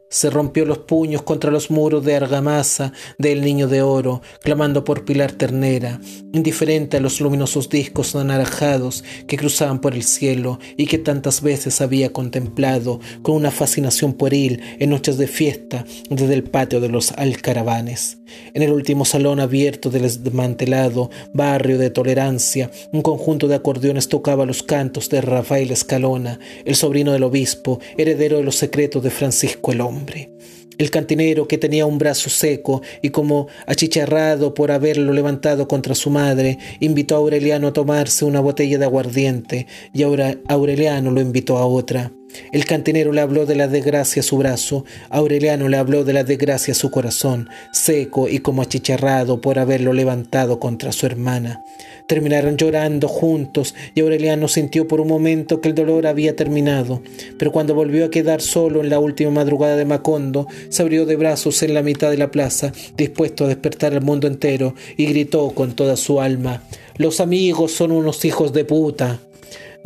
Se 0.09 0.31
rompió 0.31 0.65
los 0.65 0.79
puños 0.79 1.23
contra 1.23 1.51
los 1.51 1.71
muros 1.71 2.05
de 2.05 2.17
argamasa 2.17 2.93
del 3.19 3.43
niño 3.43 3.69
de 3.69 3.83
oro, 3.83 4.23
clamando 4.43 4.85
por 4.85 5.05
Pilar 5.05 5.33
Ternera, 5.33 6.01
indiferente 6.33 6.97
a 6.97 7.01
los 7.01 7.21
luminosos 7.21 7.69
discos 7.69 8.17
anaranjados 8.17 9.05
que 9.27 9.37
cruzaban 9.37 9.81
por 9.81 9.95
el 9.95 10.03
cielo 10.03 10.59
y 10.77 10.87
que 10.87 10.99
tantas 10.99 11.43
veces 11.43 11.81
había 11.81 12.13
contemplado 12.13 13.01
con 13.23 13.35
una 13.35 13.51
fascinación 13.51 14.15
pueril 14.15 14.61
en 14.79 14.91
noches 14.91 15.19
de 15.19 15.27
fiesta 15.27 15.85
desde 16.09 16.35
el 16.35 16.45
patio 16.45 16.81
de 16.81 16.89
los 16.89 17.13
alcaravanes. 17.13 18.18
En 18.55 18.63
el 18.63 18.73
último 18.73 19.05
salón 19.05 19.41
abierto 19.41 19.91
del 19.91 20.03
desmantelado 20.03 21.11
barrio 21.33 21.79
de 21.79 21.91
tolerancia, 21.91 22.71
un 22.93 23.03
conjunto 23.03 23.49
de 23.49 23.55
acordeones 23.55 24.09
tocaba 24.09 24.47
los 24.47 24.63
cantos 24.63 25.09
de 25.09 25.21
Rafael 25.21 25.71
Escalona, 25.71 26.39
el 26.65 26.77
sobrino 26.77 27.13
del 27.13 27.23
obispo, 27.23 27.81
heredero 27.97 28.39
de 28.39 28.45
los 28.45 28.57
secretos 28.57 29.03
de 29.03 29.11
Francisco 29.11 29.73
el 29.73 29.81
Hombre. 29.81 30.31
El 30.79 30.93
cantinero, 30.93 31.49
que 31.49 31.59
tenía 31.59 31.87
un 31.87 31.99
brazo 31.99 32.31
seco 32.31 32.83
y 33.03 33.11
como 33.11 33.49
achicharrado 33.67 34.55
por 34.55 34.71
haberlo 34.71 35.13
levantado 35.13 35.67
contra 35.67 35.97
su 35.97 36.09
madre, 36.09 36.59
invitó 36.79 37.17
a 37.17 37.19
Aureliano 37.19 37.67
a 37.67 37.73
tomarse 37.73 38.25
una 38.25 38.39
botella 38.39 38.79
de 38.79 38.85
aguardiente 38.85 39.67
y 39.93 40.05
ahora 40.05 40.37
Aureliano 40.47 41.11
lo 41.11 41.21
invitó 41.21 41.59
a 41.59 41.67
otra. 41.67 42.13
El 42.53 42.65
cantinero 42.65 43.13
le 43.13 43.21
habló 43.21 43.47
de 43.47 43.55
la 43.55 43.69
desgracia 43.69 44.21
a 44.21 44.23
su 44.23 44.37
brazo, 44.39 44.85
Aureliano 45.11 45.69
le 45.69 45.77
habló 45.77 46.05
de 46.05 46.13
la 46.13 46.25
desgracia 46.25 46.73
a 46.73 46.75
su 46.75 46.91
corazón, 46.91 47.49
seco 47.73 48.29
y 48.29 48.41
como 48.41 48.63
achicharrado 48.63 49.41
por 49.41 49.59
haberlo 49.59 49.93
levantado 49.93 50.59
contra 50.59 50.93
su 50.93 51.07
hermana. 51.07 51.65
Terminaron 52.07 52.57
llorando 52.57 53.09
juntos 53.09 53.75
y 53.95 54.01
Aureliano 54.01 54.49
sintió 54.49 54.89
por 54.89 55.01
un 55.01 55.09
momento 55.09 55.61
que 55.61 55.69
el 55.69 55.75
dolor 55.75 56.07
había 56.07 56.37
terminado, 56.37 57.03
pero 57.39 57.53
cuando 57.53 57.75
volvió 57.75 58.07
a 58.07 58.11
quedar 58.11 58.41
solo 58.41 58.81
en 58.81 58.89
la 58.89 58.99
última 58.99 59.31
madrugada 59.31 59.77
de 59.77 59.85
Macondo, 59.85 60.47
se 60.71 60.83
abrió 60.83 61.07
de 61.07 61.17
brazos 61.17 61.63
en 61.63 61.75
la 61.75 61.83
mitad 61.83 62.11
de 62.11 62.17
la 62.17 62.31
plaza, 62.31 62.73
dispuesto 62.97 63.45
a 63.45 63.49
despertar 63.49 63.93
al 63.93 64.03
mundo 64.03 64.27
entero, 64.27 64.75
y 64.97 65.07
gritó 65.07 65.51
con 65.51 65.75
toda 65.75 65.97
su 65.97 66.21
alma, 66.21 66.63
Los 66.97 67.21
amigos 67.21 67.73
son 67.73 67.93
unos 67.93 68.25
hijos 68.25 68.53
de 68.53 68.65
puta. 68.65 69.21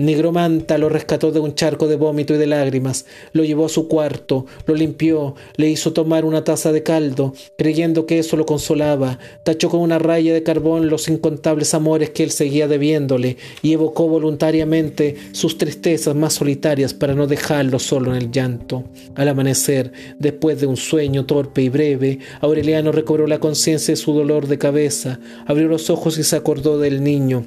Negromanta 0.02 0.78
lo 0.78 0.88
rescató 0.88 1.30
de 1.30 1.38
un 1.38 1.54
charco 1.54 1.86
de 1.86 1.94
vómito 1.94 2.34
y 2.34 2.36
de 2.36 2.48
lágrimas, 2.48 3.06
lo 3.32 3.44
llevó 3.44 3.66
a 3.66 3.68
su 3.68 3.86
cuarto, 3.86 4.46
lo 4.66 4.74
limpió, 4.74 5.36
le 5.54 5.70
hizo 5.70 5.92
tomar 5.92 6.24
una 6.24 6.42
taza 6.42 6.72
de 6.72 6.82
caldo, 6.82 7.34
creyendo 7.56 8.04
que 8.04 8.18
eso 8.18 8.36
lo 8.36 8.44
consolaba, 8.44 9.20
tachó 9.44 9.70
con 9.70 9.78
una 9.78 10.00
raya 10.00 10.34
de 10.34 10.42
carbón 10.42 10.88
los 10.88 11.06
incontables 11.06 11.72
amores 11.72 12.10
que 12.10 12.24
él 12.24 12.32
seguía 12.32 12.66
debiéndole 12.66 13.36
y 13.62 13.74
evocó 13.74 14.08
voluntariamente 14.08 15.14
sus 15.30 15.56
tristezas 15.56 16.16
más 16.16 16.32
solitarias 16.32 16.94
para 16.94 17.14
no 17.14 17.28
dejarlo 17.28 17.78
solo 17.78 18.10
en 18.10 18.22
el 18.22 18.32
llanto. 18.32 18.82
Al 19.14 19.28
amanecer, 19.28 19.92
después 20.18 20.60
de 20.60 20.66
un 20.66 20.76
sueño 20.76 21.26
torpe 21.26 21.62
y 21.62 21.68
breve, 21.68 22.18
Aureliano 22.40 22.90
recobró 22.90 23.28
la 23.28 23.38
conciencia 23.38 23.92
de 23.92 24.00
su 24.00 24.12
dolor 24.12 24.48
de 24.48 24.58
cabeza, 24.58 25.20
abrió 25.46 25.68
los 25.68 25.90
ojos 25.90 26.18
y 26.18 26.24
se 26.24 26.34
acordó 26.34 26.80
del 26.80 27.04
niño 27.04 27.46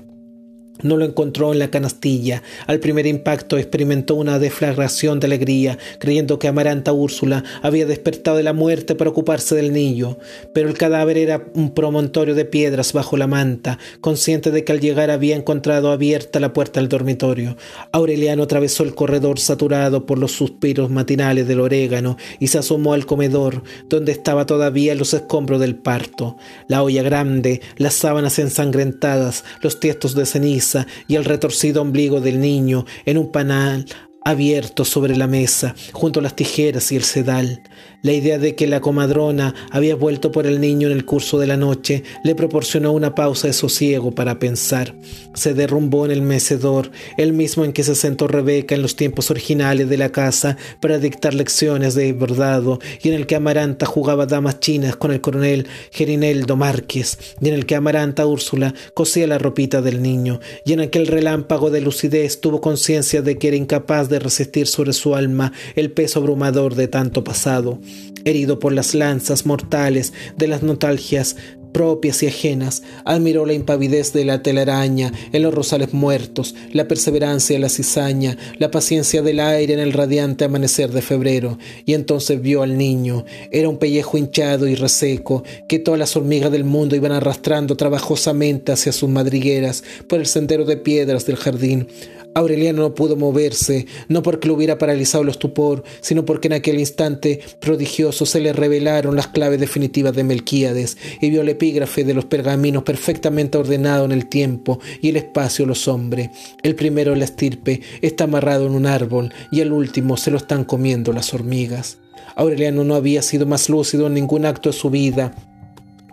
no 0.81 0.97
lo 0.97 1.05
encontró 1.05 1.53
en 1.53 1.59
la 1.59 1.71
canastilla. 1.71 2.43
Al 2.67 2.79
primer 2.79 3.07
impacto 3.07 3.57
experimentó 3.57 4.15
una 4.15 4.39
deflagración 4.39 5.19
de 5.19 5.27
alegría, 5.27 5.77
creyendo 5.99 6.39
que 6.39 6.47
Amaranta 6.47 6.93
Úrsula 6.93 7.43
había 7.61 7.85
despertado 7.85 8.37
de 8.37 8.43
la 8.43 8.53
muerte 8.53 8.95
para 8.95 9.09
ocuparse 9.09 9.55
del 9.55 9.73
niño. 9.73 10.17
Pero 10.53 10.69
el 10.69 10.77
cadáver 10.77 11.17
era 11.17 11.45
un 11.53 11.73
promontorio 11.73 12.35
de 12.35 12.45
piedras 12.45 12.93
bajo 12.93 13.17
la 13.17 13.27
manta, 13.27 13.79
consciente 14.01 14.51
de 14.51 14.63
que 14.63 14.71
al 14.71 14.79
llegar 14.79 15.11
había 15.11 15.35
encontrado 15.35 15.91
abierta 15.91 16.39
la 16.39 16.53
puerta 16.53 16.79
del 16.79 16.89
dormitorio. 16.89 17.57
Aureliano 17.91 18.43
atravesó 18.43 18.83
el 18.83 18.95
corredor 18.95 19.39
saturado 19.39 20.05
por 20.05 20.17
los 20.17 20.31
suspiros 20.31 20.89
matinales 20.89 21.47
del 21.47 21.61
orégano 21.61 22.17
y 22.39 22.47
se 22.47 22.57
asomó 22.57 22.93
al 22.93 23.05
comedor, 23.05 23.63
donde 23.89 24.11
estaba 24.11 24.45
todavía 24.45 24.95
los 24.95 25.13
escombros 25.13 25.59
del 25.59 25.75
parto. 25.75 26.37
La 26.67 26.83
olla 26.83 27.03
grande, 27.03 27.61
las 27.77 27.93
sábanas 27.93 28.39
ensangrentadas, 28.39 29.43
los 29.61 29.79
tiestos 29.79 30.15
de 30.15 30.25
ceniza, 30.25 30.64
y 31.07 31.15
el 31.15 31.25
retorcido 31.25 31.81
ombligo 31.81 32.21
del 32.21 32.39
niño 32.39 32.85
en 33.05 33.17
un 33.17 33.31
panal 33.31 33.85
abierto 34.23 34.85
sobre 34.85 35.15
la 35.15 35.27
mesa, 35.27 35.75
junto 35.93 36.19
a 36.19 36.23
las 36.23 36.35
tijeras 36.35 36.91
y 36.91 36.95
el 36.95 37.03
sedal. 37.03 37.61
La 38.05 38.13
idea 38.13 38.37
de 38.37 38.53
que 38.53 38.67
la 38.67 38.81
comadrona 38.81 39.55
había 39.71 39.95
vuelto 39.95 40.31
por 40.31 40.45
el 40.45 40.61
niño 40.61 40.85
en 40.85 40.93
el 40.93 41.05
curso 41.05 41.39
de 41.39 41.47
la 41.47 41.57
noche 41.57 42.03
le 42.23 42.35
proporcionó 42.35 42.91
una 42.91 43.15
pausa 43.15 43.47
de 43.47 43.53
sosiego 43.53 44.11
para 44.11 44.37
pensar. 44.37 44.93
Se 45.33 45.55
derrumbó 45.55 46.05
en 46.05 46.11
el 46.11 46.21
mecedor, 46.21 46.91
el 47.17 47.33
mismo 47.33 47.65
en 47.65 47.73
que 47.73 47.81
se 47.81 47.95
sentó 47.95 48.27
Rebeca 48.27 48.75
en 48.75 48.83
los 48.83 48.95
tiempos 48.95 49.31
originales 49.31 49.89
de 49.89 49.97
la 49.97 50.11
casa 50.11 50.55
para 50.81 50.99
dictar 50.99 51.33
lecciones 51.33 51.95
de 51.95 52.13
bordado, 52.13 52.77
y 53.01 53.07
en 53.07 53.15
el 53.15 53.25
que 53.25 53.37
Amaranta 53.37 53.87
jugaba 53.87 54.27
damas 54.27 54.59
chinas 54.59 54.95
con 54.95 55.11
el 55.11 55.19
coronel 55.19 55.65
Gerineldo 55.89 56.55
Márquez, 56.55 57.17
y 57.41 57.47
en 57.47 57.55
el 57.55 57.65
que 57.65 57.73
Amaranta 57.73 58.27
Úrsula 58.27 58.75
cosía 58.93 59.25
la 59.25 59.39
ropita 59.39 59.81
del 59.81 60.03
niño, 60.03 60.41
y 60.63 60.73
en 60.73 60.81
aquel 60.81 61.07
relámpago 61.07 61.71
de 61.71 61.81
lucidez 61.81 62.39
tuvo 62.39 62.61
conciencia 62.61 63.23
de 63.23 63.39
que 63.39 63.47
era 63.47 63.57
incapaz 63.57 64.09
de 64.09 64.19
resistir 64.19 64.67
sobre 64.67 64.93
su 64.93 65.15
alma 65.15 65.53
el 65.75 65.89
peso 65.89 66.19
abrumador 66.19 66.75
de 66.75 66.87
tanto 66.87 67.23
pasado 67.23 67.79
herido 68.25 68.59
por 68.59 68.73
las 68.73 68.95
lanzas 68.95 69.45
mortales 69.45 70.13
de 70.37 70.47
las 70.47 70.63
nostalgias 70.63 71.35
propias 71.75 72.23
y 72.23 72.27
ajenas, 72.27 72.83
admiró 73.03 73.45
la 73.45 73.51
impavidez 73.51 74.13
de 74.13 74.23
la 74.23 74.41
telaraña 74.41 75.11
en 75.33 75.43
los 75.43 75.53
rosales 75.53 75.93
muertos, 75.93 76.55
la 76.71 76.87
perseverancia 76.87 77.57
de 77.57 77.59
la 77.59 77.67
cizaña, 77.67 78.37
la 78.59 78.71
paciencia 78.71 79.21
del 79.21 79.41
aire 79.41 79.73
en 79.73 79.81
el 79.81 79.91
radiante 79.91 80.45
amanecer 80.45 80.91
de 80.91 81.01
febrero, 81.01 81.59
y 81.85 81.93
entonces 81.93 82.41
vio 82.41 82.63
al 82.63 82.77
niño. 82.77 83.25
Era 83.51 83.67
un 83.67 83.77
pellejo 83.77 84.17
hinchado 84.17 84.69
y 84.69 84.75
reseco 84.75 85.43
que 85.67 85.79
todas 85.79 85.99
las 85.99 86.15
hormigas 86.15 86.49
del 86.49 86.63
mundo 86.63 86.95
iban 86.95 87.11
arrastrando 87.11 87.75
trabajosamente 87.75 88.71
hacia 88.71 88.93
sus 88.93 89.09
madrigueras 89.09 89.83
por 90.07 90.21
el 90.21 90.27
sendero 90.27 90.63
de 90.63 90.77
piedras 90.77 91.25
del 91.25 91.35
jardín. 91.35 91.89
Aureliano 92.37 92.81
no 92.81 92.93
pudo 92.93 93.15
moverse, 93.15 93.87
no 94.09 94.21
porque 94.21 94.49
lo 94.49 94.55
hubiera 94.55 94.77
paralizado 94.77 95.23
el 95.23 95.29
estupor, 95.29 95.85
sino 96.01 96.25
porque 96.25 96.49
en 96.49 96.53
aquel 96.53 96.77
instante 96.77 97.39
prodigioso 97.61 98.25
se 98.25 98.41
le 98.41 98.51
revelaron 98.51 99.15
las 99.15 99.29
claves 99.29 99.57
definitivas 99.57 100.13
de 100.13 100.25
Melquíades 100.25 100.97
y 101.21 101.29
vio 101.29 101.43
el 101.43 101.49
epígrafe 101.49 102.03
de 102.03 102.13
los 102.13 102.25
pergaminos 102.25 102.83
perfectamente 102.83 103.57
ordenado 103.57 104.03
en 104.03 104.11
el 104.11 104.27
tiempo 104.27 104.81
y 105.01 105.07
el 105.07 105.15
espacio 105.15 105.65
los 105.65 105.87
hombres. 105.87 106.29
El 106.61 106.75
primero, 106.75 107.15
la 107.15 107.23
estirpe, 107.23 107.79
está 108.01 108.25
amarrado 108.25 108.67
en 108.67 108.73
un 108.73 108.85
árbol 108.85 109.33
y 109.49 109.61
el 109.61 109.71
último 109.71 110.17
se 110.17 110.29
lo 110.29 110.35
están 110.35 110.65
comiendo 110.65 111.13
las 111.13 111.33
hormigas. 111.33 111.99
Aureliano 112.35 112.83
no 112.83 112.95
había 112.95 113.21
sido 113.21 113.45
más 113.45 113.69
lúcido 113.69 114.07
en 114.07 114.13
ningún 114.13 114.45
acto 114.45 114.69
de 114.69 114.77
su 114.77 114.89
vida 114.89 115.33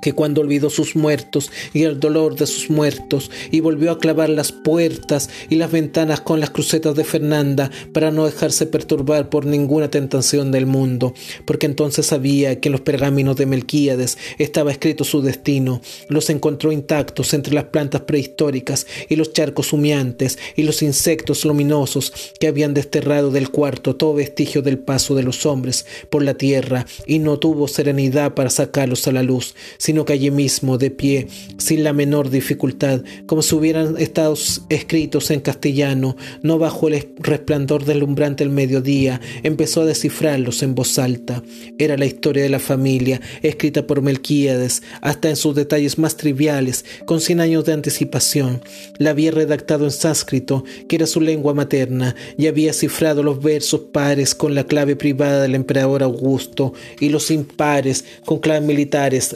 que 0.02 0.12
cuando 0.12 0.42
olvidó 0.42 0.68
sus 0.68 0.96
muertos 0.96 1.50
y 1.72 1.84
el 1.84 1.98
dolor 1.98 2.36
de 2.36 2.46
sus 2.46 2.68
muertos 2.68 3.30
y 3.50 3.60
volvió 3.60 3.92
a 3.92 3.98
clavar 3.98 4.28
las 4.28 4.52
puertas 4.52 5.30
y 5.48 5.54
las 5.54 5.72
ventanas 5.72 6.20
con 6.20 6.40
las 6.40 6.50
crucetas 6.50 6.94
de 6.94 7.04
Fernanda 7.04 7.70
para 7.92 8.10
no 8.10 8.26
dejarse 8.26 8.66
perturbar 8.66 9.30
por 9.30 9.46
ninguna 9.46 9.90
tentación 9.90 10.50
del 10.50 10.66
mundo, 10.66 11.14
porque 11.46 11.66
entonces 11.66 12.06
sabía 12.06 12.60
que 12.60 12.68
en 12.68 12.72
los 12.72 12.80
pergaminos 12.80 13.36
de 13.36 13.46
Melquíades 13.46 14.18
estaba 14.38 14.72
escrito 14.72 15.04
su 15.04 15.22
destino, 15.22 15.80
los 16.08 16.28
encontró 16.28 16.72
intactos 16.72 17.32
entre 17.32 17.54
las 17.54 17.64
plantas 17.64 18.02
prehistóricas 18.02 18.86
y 19.08 19.16
los 19.16 19.32
charcos 19.32 19.72
humeantes 19.72 20.38
y 20.56 20.64
los 20.64 20.82
insectos 20.82 21.44
luminosos 21.44 22.12
que 22.40 22.48
habían 22.48 22.74
desterrado 22.74 23.30
del 23.30 23.50
cuarto 23.50 23.94
todo 23.94 24.14
vestigio 24.14 24.62
del 24.62 24.78
paso 24.78 25.14
de 25.14 25.22
los 25.22 25.46
hombres 25.46 25.86
por 26.10 26.24
la 26.24 26.34
tierra 26.34 26.86
y 27.06 27.20
no 27.20 27.38
tuvo 27.38 27.68
serenidad 27.68 28.34
para 28.34 28.50
sacarlos 28.50 29.06
a 29.06 29.12
la 29.12 29.22
luz, 29.22 29.54
sino 29.78 29.91
que 29.92 30.14
allí 30.14 30.30
mismo, 30.30 30.78
de 30.78 30.90
pie, 30.90 31.28
sin 31.58 31.84
la 31.84 31.92
menor 31.92 32.30
dificultad, 32.30 33.02
como 33.26 33.42
si 33.42 33.54
hubieran 33.54 33.96
estado 33.98 34.34
escritos 34.68 35.30
en 35.30 35.40
castellano, 35.40 36.16
no 36.42 36.58
bajo 36.58 36.88
el 36.88 37.08
resplandor 37.18 37.84
deslumbrante 37.84 38.44
del 38.44 38.52
mediodía, 38.52 39.20
empezó 39.42 39.82
a 39.82 39.86
descifrarlos 39.86 40.62
en 40.62 40.74
voz 40.74 40.98
alta. 40.98 41.42
Era 41.78 41.96
la 41.96 42.06
historia 42.06 42.42
de 42.42 42.48
la 42.48 42.58
familia, 42.58 43.20
escrita 43.42 43.86
por 43.86 44.02
Melquíades, 44.02 44.82
hasta 45.02 45.28
en 45.28 45.36
sus 45.36 45.54
detalles 45.54 45.98
más 45.98 46.16
triviales, 46.16 46.84
con 47.04 47.20
cien 47.20 47.40
años 47.40 47.64
de 47.64 47.74
anticipación. 47.74 48.62
La 48.98 49.10
había 49.10 49.30
redactado 49.30 49.84
en 49.84 49.90
sánscrito, 49.90 50.64
que 50.88 50.96
era 50.96 51.06
su 51.06 51.20
lengua 51.20 51.54
materna, 51.54 52.16
y 52.38 52.46
había 52.46 52.72
cifrado 52.72 53.22
los 53.22 53.42
versos 53.42 53.82
pares 53.92 54.34
con 54.34 54.54
la 54.54 54.64
clave 54.64 54.96
privada 54.96 55.42
del 55.42 55.54
emperador 55.54 56.02
Augusto 56.02 56.72
y 57.00 57.10
los 57.10 57.30
impares 57.30 58.04
con 58.24 58.38
claves 58.38 58.66
militares 58.66 59.34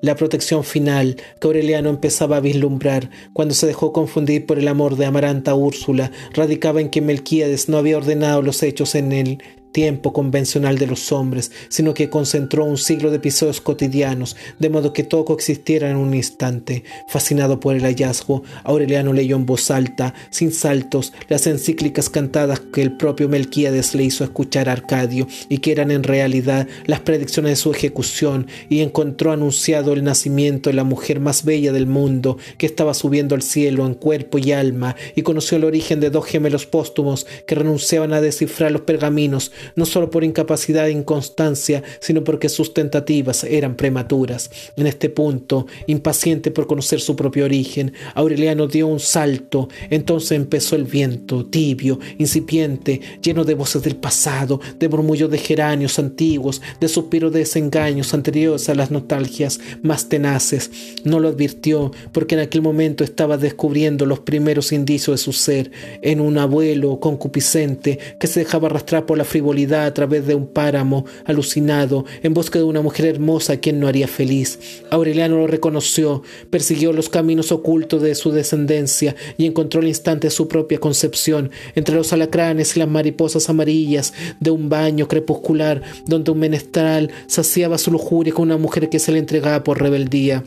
La 0.00 0.14
protección 0.14 0.64
final 0.64 1.16
que 1.40 1.46
Aureliano 1.46 1.90
empezaba 1.90 2.36
a 2.36 2.40
vislumbrar 2.40 3.10
cuando 3.32 3.54
se 3.54 3.66
dejó 3.66 3.92
confundir 3.92 4.46
por 4.46 4.58
el 4.58 4.68
amor 4.68 4.96
de 4.96 5.06
Amaranta 5.06 5.54
Úrsula 5.54 6.12
radicaba 6.32 6.80
en 6.80 6.90
que 6.90 7.00
Melquíades 7.00 7.68
no 7.68 7.78
había 7.78 7.96
ordenado 7.96 8.42
los 8.42 8.62
hechos 8.62 8.94
en 8.94 9.12
él 9.12 9.42
tiempo 9.74 10.12
convencional 10.12 10.78
de 10.78 10.86
los 10.86 11.10
hombres, 11.10 11.50
sino 11.68 11.94
que 11.94 12.08
concentró 12.08 12.64
un 12.64 12.78
siglo 12.78 13.10
de 13.10 13.16
episodios 13.16 13.60
cotidianos, 13.60 14.36
de 14.60 14.70
modo 14.70 14.92
que 14.92 15.02
todo 15.02 15.24
coexistiera 15.24 15.90
en 15.90 15.96
un 15.96 16.14
instante. 16.14 16.84
Fascinado 17.08 17.58
por 17.58 17.74
el 17.74 17.82
hallazgo, 17.82 18.44
Aureliano 18.62 19.12
leyó 19.12 19.34
en 19.34 19.46
voz 19.46 19.72
alta, 19.72 20.14
sin 20.30 20.52
saltos, 20.52 21.12
las 21.28 21.48
encíclicas 21.48 22.08
cantadas 22.08 22.60
que 22.60 22.82
el 22.82 22.96
propio 22.96 23.28
Melquíades 23.28 23.96
le 23.96 24.04
hizo 24.04 24.22
escuchar 24.22 24.68
a 24.68 24.72
Arcadio 24.72 25.26
y 25.48 25.58
que 25.58 25.72
eran 25.72 25.90
en 25.90 26.04
realidad 26.04 26.68
las 26.86 27.00
predicciones 27.00 27.50
de 27.50 27.56
su 27.56 27.72
ejecución, 27.72 28.46
y 28.68 28.80
encontró 28.80 29.32
anunciado 29.32 29.92
el 29.92 30.04
nacimiento 30.04 30.70
de 30.70 30.76
la 30.76 30.84
mujer 30.84 31.18
más 31.18 31.44
bella 31.44 31.72
del 31.72 31.86
mundo, 31.86 32.38
que 32.58 32.66
estaba 32.66 32.94
subiendo 32.94 33.34
al 33.34 33.42
cielo 33.42 33.84
en 33.86 33.94
cuerpo 33.94 34.38
y 34.38 34.52
alma, 34.52 34.94
y 35.16 35.22
conoció 35.22 35.58
el 35.58 35.64
origen 35.64 35.98
de 35.98 36.10
dos 36.10 36.26
gemelos 36.26 36.66
póstumos 36.66 37.26
que 37.48 37.56
renunciaban 37.56 38.12
a 38.12 38.20
descifrar 38.20 38.70
los 38.70 38.82
pergaminos 38.82 39.50
no 39.76 39.86
solo 39.86 40.10
por 40.10 40.24
incapacidad 40.24 40.88
e 40.88 40.92
inconstancia, 40.92 41.82
sino 42.00 42.24
porque 42.24 42.48
sus 42.48 42.74
tentativas 42.74 43.44
eran 43.44 43.76
prematuras. 43.76 44.50
En 44.76 44.86
este 44.86 45.08
punto, 45.08 45.66
impaciente 45.86 46.50
por 46.50 46.66
conocer 46.66 47.00
su 47.00 47.16
propio 47.16 47.44
origen, 47.44 47.92
Aureliano 48.14 48.66
dio 48.66 48.86
un 48.86 49.00
salto. 49.00 49.68
Entonces 49.90 50.32
empezó 50.32 50.76
el 50.76 50.84
viento, 50.84 51.46
tibio, 51.46 51.98
incipiente, 52.18 53.00
lleno 53.22 53.44
de 53.44 53.54
voces 53.54 53.82
del 53.82 53.96
pasado, 53.96 54.60
de 54.78 54.88
murmullos 54.88 55.30
de 55.30 55.38
geranios 55.38 55.98
antiguos, 55.98 56.60
de 56.80 56.88
suspiros 56.88 57.32
de 57.32 57.40
desengaños 57.40 58.14
anteriores 58.14 58.68
a 58.68 58.74
las 58.74 58.90
nostalgias 58.90 59.60
más 59.82 60.08
tenaces. 60.08 60.70
No 61.04 61.20
lo 61.20 61.28
advirtió 61.28 61.92
porque 62.12 62.34
en 62.34 62.40
aquel 62.40 62.62
momento 62.62 63.04
estaba 63.04 63.36
descubriendo 63.36 64.06
los 64.06 64.20
primeros 64.20 64.72
indicios 64.72 65.18
de 65.18 65.24
su 65.24 65.32
ser 65.32 65.70
en 66.02 66.20
un 66.20 66.38
abuelo 66.38 67.00
concupiscente 67.00 67.98
que 68.18 68.26
se 68.26 68.40
dejaba 68.40 68.68
arrastrar 68.68 69.06
por 69.06 69.18
la 69.18 69.24
frivolidad 69.24 69.53
a 69.54 69.94
través 69.94 70.26
de 70.26 70.34
un 70.34 70.48
páramo 70.48 71.06
alucinado 71.24 72.04
en 72.22 72.34
busca 72.34 72.58
de 72.58 72.64
una 72.64 72.82
mujer 72.82 73.06
hermosa 73.06 73.54
a 73.54 73.56
quien 73.58 73.78
no 73.78 73.86
haría 73.86 74.08
feliz. 74.08 74.58
Aureliano 74.90 75.36
lo 75.36 75.46
reconoció, 75.46 76.22
persiguió 76.50 76.92
los 76.92 77.08
caminos 77.08 77.52
ocultos 77.52 78.02
de 78.02 78.14
su 78.14 78.32
descendencia 78.32 79.14
y 79.38 79.46
encontró 79.46 79.80
al 79.80 79.88
instante 79.88 80.30
su 80.30 80.48
propia 80.48 80.80
concepción 80.80 81.50
entre 81.74 81.94
los 81.94 82.12
alacranes 82.12 82.76
y 82.76 82.80
las 82.80 82.88
mariposas 82.88 83.48
amarillas 83.48 84.12
de 84.40 84.50
un 84.50 84.68
baño 84.68 85.06
crepuscular 85.06 85.82
donde 86.06 86.32
un 86.32 86.40
menestral 86.40 87.12
saciaba 87.26 87.78
su 87.78 87.92
lujuria 87.92 88.34
con 88.34 88.44
una 88.44 88.58
mujer 88.58 88.88
que 88.88 88.98
se 88.98 89.12
le 89.12 89.18
entregaba 89.18 89.62
por 89.62 89.80
rebeldía. 89.80 90.42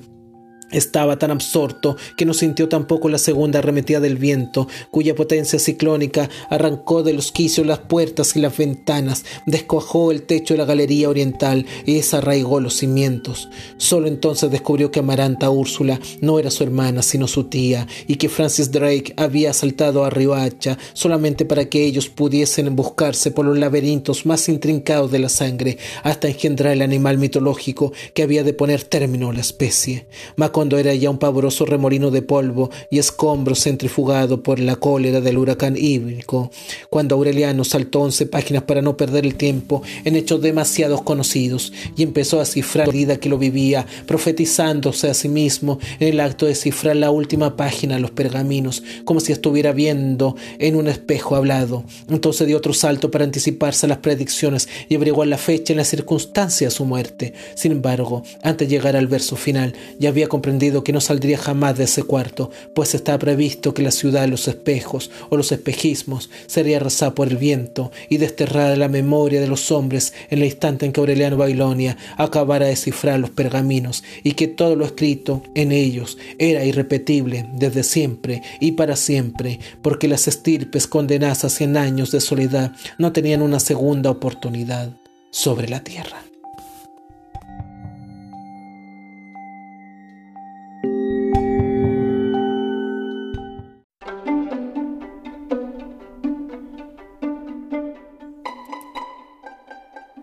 Estaba 0.72 1.18
tan 1.18 1.32
absorto 1.32 1.96
que 2.18 2.26
no 2.26 2.34
sintió 2.34 2.68
tampoco 2.68 3.08
la 3.08 3.18
segunda 3.18 3.60
arremetida 3.60 4.02
del 4.02 4.18
viento, 4.18 4.68
cuya 4.92 5.16
potencia 5.16 5.60
ciclónica 5.60 6.30
arrancó 6.50 7.04
de 7.04 7.14
los 7.14 7.32
quicios 7.32 7.66
las 7.66 7.80
puertas 7.80 8.36
y 8.36 8.42
las 8.42 8.58
ventanas, 8.58 9.24
descuajó 9.46 10.12
el 10.12 10.24
techo 10.24 10.54
de 10.54 10.58
la 10.58 10.66
galería 10.66 11.08
oriental 11.08 11.66
y 11.86 11.94
desarraigó 11.94 12.60
los 12.60 12.76
cimientos. 12.76 13.48
Solo 13.78 14.08
entonces 14.08 14.52
descubrió 14.52 14.92
que 14.92 15.00
Amaranta 15.00 15.50
Úrsula 15.50 16.02
no 16.20 16.38
era 16.38 16.52
su 16.52 16.64
hermana, 16.64 17.02
sino 17.02 17.28
su 17.28 17.46
tía, 17.46 17.88
y 18.06 18.16
que 18.16 18.28
Francis 18.28 18.70
Drake 18.70 19.14
había 19.16 19.54
saltado 19.54 20.04
a 20.04 20.10
Riohacha 20.10 20.78
solamente 20.92 21.46
para 21.46 21.66
que 21.70 21.86
ellos 21.86 22.10
pudiesen 22.10 22.76
buscarse 22.76 23.32
por 23.32 23.46
los 23.46 23.58
laberintos 23.58 24.26
más 24.26 24.50
intrincados 24.50 25.12
de 25.12 25.20
la 25.20 25.30
sangre, 25.30 25.78
hasta 26.04 26.28
engendrar 26.28 26.74
el 26.74 26.82
animal 26.82 27.18
mitológico 27.18 27.94
que 28.14 28.24
había 28.24 28.44
de 28.44 28.52
poner 28.52 28.84
término 28.84 29.30
a 29.30 29.34
la 29.34 29.40
especie 29.40 30.08
cuando 30.58 30.80
era 30.80 30.92
ya 30.96 31.12
un 31.12 31.20
pavoroso 31.20 31.68
remolino 31.68 32.10
de 32.10 32.24
polvo 32.24 32.72
y 32.90 32.98
escombros 32.98 33.60
centrifugado 33.60 34.42
por 34.42 34.60
la 34.60 34.76
cólera 34.76 35.22
del 35.22 35.38
huracán 35.38 35.76
híbrico, 35.78 36.50
cuando 36.90 37.14
Aureliano 37.14 37.64
saltó 37.64 38.02
once 38.02 38.26
páginas 38.26 38.64
para 38.64 38.82
no 38.82 38.98
perder 38.98 39.28
el 39.28 39.36
tiempo 39.36 39.84
en 40.04 40.16
hechos 40.16 40.42
demasiados 40.42 41.04
conocidos 41.04 41.72
y 41.96 42.02
empezó 42.02 42.42
a 42.42 42.46
cifrar 42.46 42.88
la 42.88 42.94
vida 42.94 43.18
que 43.18 43.30
lo 43.30 43.38
vivía, 43.38 43.86
profetizándose 44.08 45.08
a 45.12 45.14
sí 45.14 45.30
mismo 45.30 45.78
en 46.00 46.08
el 46.08 46.20
acto 46.20 46.48
de 46.48 46.56
cifrar 46.56 46.96
la 46.96 47.12
última 47.12 47.56
página 47.56 47.94
de 47.94 48.02
los 48.02 48.10
pergaminos, 48.10 48.82
como 49.06 49.20
si 49.20 49.34
estuviera 49.34 49.74
viendo 49.74 50.36
en 50.58 50.76
un 50.76 50.88
espejo 50.88 51.36
hablado. 51.36 51.84
Entonces 52.10 52.48
dio 52.48 52.58
otro 52.58 52.74
salto 52.74 53.12
para 53.12 53.26
anticiparse 53.26 53.86
a 53.86 53.90
las 53.90 54.00
predicciones 54.00 54.68
y 54.90 54.96
averiguar 54.96 55.28
la 55.28 55.38
fecha 55.38 55.74
y 55.74 55.76
la 55.76 55.86
circunstancia 55.86 56.66
de 56.66 56.72
su 56.72 56.84
muerte. 56.84 57.36
Sin 57.54 57.74
embargo, 57.74 58.24
antes 58.42 58.68
de 58.68 58.76
llegar 58.76 58.96
al 58.96 59.06
verso 59.06 59.36
final, 59.36 59.76
ya 60.00 60.10
había 60.10 60.28
comprendido 60.28 60.47
que 60.84 60.94
no 60.94 61.02
saldría 61.02 61.38
jamás 61.38 61.78
de 61.78 61.84
ese 61.84 62.04
cuarto, 62.04 62.50
pues 62.74 62.96
está 62.96 63.20
previsto 63.20 63.74
que 63.74 63.84
la 63.84 63.92
ciudad 63.92 64.22
de 64.22 64.28
los 64.28 64.48
espejos 64.48 65.12
o 65.30 65.36
los 65.36 65.52
espejismos 65.52 66.30
sería 66.46 66.78
arrasada 66.78 67.14
por 67.14 67.28
el 67.28 67.38
viento 67.38 67.92
y 68.10 68.18
desterrada 68.18 68.76
la 68.78 68.88
memoria 68.88 69.42
de 69.42 69.48
los 69.48 69.72
hombres 69.72 70.14
en 70.30 70.40
el 70.40 70.46
instante 70.46 70.86
en 70.86 70.94
que 70.94 71.02
Aureliano 71.02 71.38
Bailonia 71.38 71.98
acabara 72.18 72.66
de 72.66 72.72
descifrar 72.72 73.20
los 73.20 73.30
pergaminos 73.30 74.04
y 74.24 74.34
que 74.34 74.48
todo 74.48 74.76
lo 74.76 74.86
escrito 74.86 75.44
en 75.54 75.72
ellos 75.72 76.18
era 76.40 76.64
irrepetible 76.64 77.48
desde 77.54 77.84
siempre 77.84 78.42
y 78.62 78.74
para 78.74 78.96
siempre, 78.96 79.60
porque 79.82 80.08
las 80.08 80.28
estirpes 80.28 80.88
condenadas 80.88 81.44
a 81.44 81.50
cien 81.50 81.76
años 81.78 82.12
de 82.12 82.22
soledad 82.22 82.72
no 82.98 83.12
tenían 83.12 83.42
una 83.42 83.60
segunda 83.60 84.10
oportunidad 84.10 84.98
sobre 85.30 85.68
la 85.68 85.84
tierra. 85.84 86.27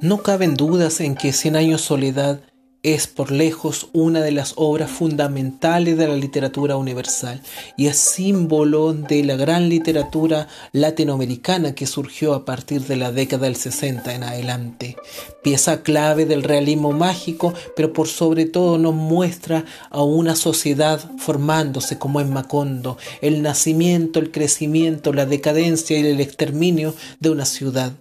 No 0.05 0.23
caben 0.23 0.53
dudas 0.55 1.01
en 1.01 1.15
que 1.15 1.33
Cien 1.33 1.57
años 1.57 1.81
soledad 1.81 2.41
es 2.83 3.07
por 3.07 3.31
lejos 3.31 3.89
una 3.95 4.21
de 4.21 4.33
las 4.33 4.53
obras 4.57 4.91
fundamentales 4.91 5.97
de 5.97 6.07
la 6.07 6.15
literatura 6.15 6.77
universal 6.77 7.41
y 7.79 7.87
es 7.87 7.97
símbolo 7.97 8.93
de 8.93 9.25
la 9.25 9.37
gran 9.37 9.71
literatura 9.71 10.47
latinoamericana 10.73 11.75
que 11.75 11.87
surgió 11.87 12.35
a 12.35 12.45
partir 12.45 12.83
de 12.83 12.97
la 12.97 13.13
década 13.13 13.47
del 13.47 13.57
60 13.57 14.15
en 14.15 14.25
adelante. 14.25 14.99
Pieza 15.43 15.83
clave 15.83 16.27
del 16.27 16.43
realismo 16.43 16.93
mágico, 16.93 17.55
pero 17.75 17.95
por 17.95 18.07
sobre 18.07 18.45
todo 18.45 18.77
nos 18.77 18.95
muestra 18.95 19.65
a 19.89 20.03
una 20.03 20.37
sociedad 20.37 21.01
formándose 21.17 21.97
como 21.97 22.21
en 22.21 22.31
Macondo, 22.31 22.99
el 23.23 23.41
nacimiento, 23.41 24.19
el 24.19 24.31
crecimiento, 24.31 25.15
la 25.15 25.25
decadencia 25.25 25.99
y 25.99 26.07
el 26.07 26.21
exterminio 26.21 26.95
de 27.21 27.31
una 27.31 27.47
ciudad. 27.47 27.95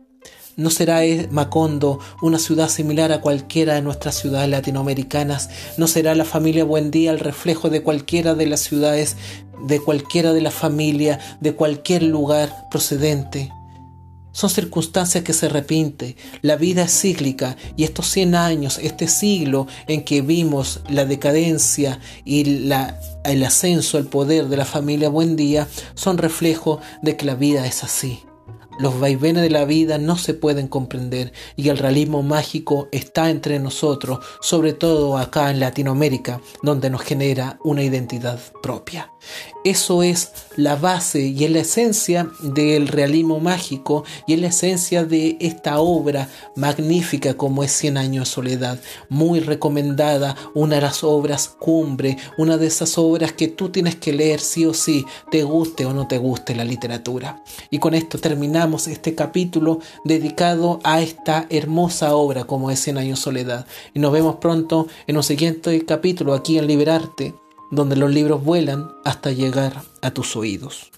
¿No 0.55 0.69
será 0.69 1.01
Macondo 1.31 1.99
una 2.21 2.37
ciudad 2.37 2.69
similar 2.69 3.11
a 3.11 3.21
cualquiera 3.21 3.73
de 3.73 3.81
nuestras 3.81 4.15
ciudades 4.15 4.49
latinoamericanas? 4.49 5.49
¿No 5.77 5.87
será 5.87 6.13
la 6.13 6.25
familia 6.25 6.63
Buendía 6.63 7.09
el 7.09 7.19
reflejo 7.19 7.71
de 7.71 7.81
cualquiera 7.81 8.35
de 8.35 8.45
las 8.45 8.59
ciudades, 8.59 9.15
de 9.65 9.79
cualquiera 9.79 10.31
de 10.31 10.41
la 10.41 10.51
familia, 10.51 11.19
de 11.39 11.55
cualquier 11.55 12.03
lugar 12.03 12.67
procedente? 12.69 13.51
Son 14.31 14.51
circunstancias 14.51 15.23
que 15.23 15.33
se 15.33 15.49
repiten. 15.49 16.15
La 16.43 16.55
vida 16.55 16.83
es 16.83 17.01
cíclica 17.01 17.57
y 17.75 17.83
estos 17.83 18.11
100 18.11 18.35
años, 18.35 18.79
este 18.79 19.07
siglo 19.07 19.65
en 19.87 20.03
que 20.03 20.21
vimos 20.21 20.81
la 20.87 21.05
decadencia 21.05 21.99
y 22.25 22.67
el 23.23 23.43
ascenso 23.43 23.97
al 23.97 24.05
poder 24.05 24.49
de 24.49 24.57
la 24.57 24.65
familia 24.65 25.09
Buendía 25.09 25.67
son 25.95 26.19
reflejo 26.19 26.79
de 27.01 27.17
que 27.17 27.25
la 27.25 27.33
vida 27.33 27.65
es 27.65 27.83
así. 27.83 28.19
Los 28.79 28.99
vaivenes 28.99 29.43
de 29.43 29.49
la 29.49 29.65
vida 29.65 29.97
no 29.97 30.17
se 30.17 30.33
pueden 30.33 30.67
comprender 30.67 31.31
y 31.55 31.69
el 31.69 31.77
realismo 31.77 32.23
mágico 32.23 32.87
está 32.91 33.29
entre 33.29 33.59
nosotros, 33.59 34.19
sobre 34.41 34.73
todo 34.73 35.17
acá 35.17 35.51
en 35.51 35.59
Latinoamérica, 35.59 36.41
donde 36.63 36.89
nos 36.89 37.01
genera 37.01 37.59
una 37.63 37.83
identidad 37.83 38.39
propia. 38.61 39.12
Eso 39.63 40.03
es 40.03 40.31
la 40.57 40.75
base 40.75 41.21
y 41.21 41.45
es 41.45 41.51
la 41.51 41.59
esencia 41.59 42.29
del 42.41 42.89
realismo 42.89 43.39
mágico 43.39 44.03
y 44.27 44.33
es 44.33 44.41
la 44.41 44.47
esencia 44.47 45.05
de 45.05 45.37
esta 45.39 45.79
obra 45.79 46.27
magnífica 46.55 47.35
como 47.35 47.63
es 47.63 47.71
Cien 47.71 47.97
años 47.97 48.27
de 48.27 48.33
soledad. 48.33 48.79
Muy 49.09 49.39
recomendada, 49.39 50.35
una 50.53 50.75
de 50.75 50.81
las 50.81 51.03
obras 51.03 51.47
cumbre, 51.47 52.17
una 52.37 52.57
de 52.57 52.67
esas 52.67 52.97
obras 52.97 53.31
que 53.31 53.47
tú 53.47 53.69
tienes 53.69 53.95
que 53.95 54.13
leer 54.13 54.39
sí 54.39 54.65
o 54.65 54.73
sí, 54.73 55.05
te 55.31 55.43
guste 55.43 55.85
o 55.85 55.93
no 55.93 56.07
te 56.07 56.17
guste 56.17 56.55
la 56.55 56.65
literatura. 56.65 57.41
Y 57.69 57.79
con 57.79 57.93
esto 57.93 58.19
terminamos 58.19 58.87
este 58.87 59.15
capítulo 59.15 59.79
dedicado 60.03 60.79
a 60.83 61.01
esta 61.01 61.47
hermosa 61.49 62.15
obra 62.15 62.43
como 62.43 62.69
es 62.69 62.79
Cien 62.79 62.97
años 62.97 63.19
de 63.19 63.23
soledad. 63.23 63.65
Y 63.93 63.99
nos 63.99 64.11
vemos 64.11 64.35
pronto 64.35 64.87
en 65.07 65.17
un 65.17 65.23
siguiente 65.23 65.85
capítulo 65.85 66.33
aquí 66.33 66.57
en 66.57 66.67
Liberarte 66.67 67.42
donde 67.75 67.95
los 67.95 68.11
libros 68.11 68.43
vuelan 68.43 68.91
hasta 69.03 69.31
llegar 69.31 69.81
a 70.01 70.11
tus 70.11 70.35
oídos. 70.35 70.92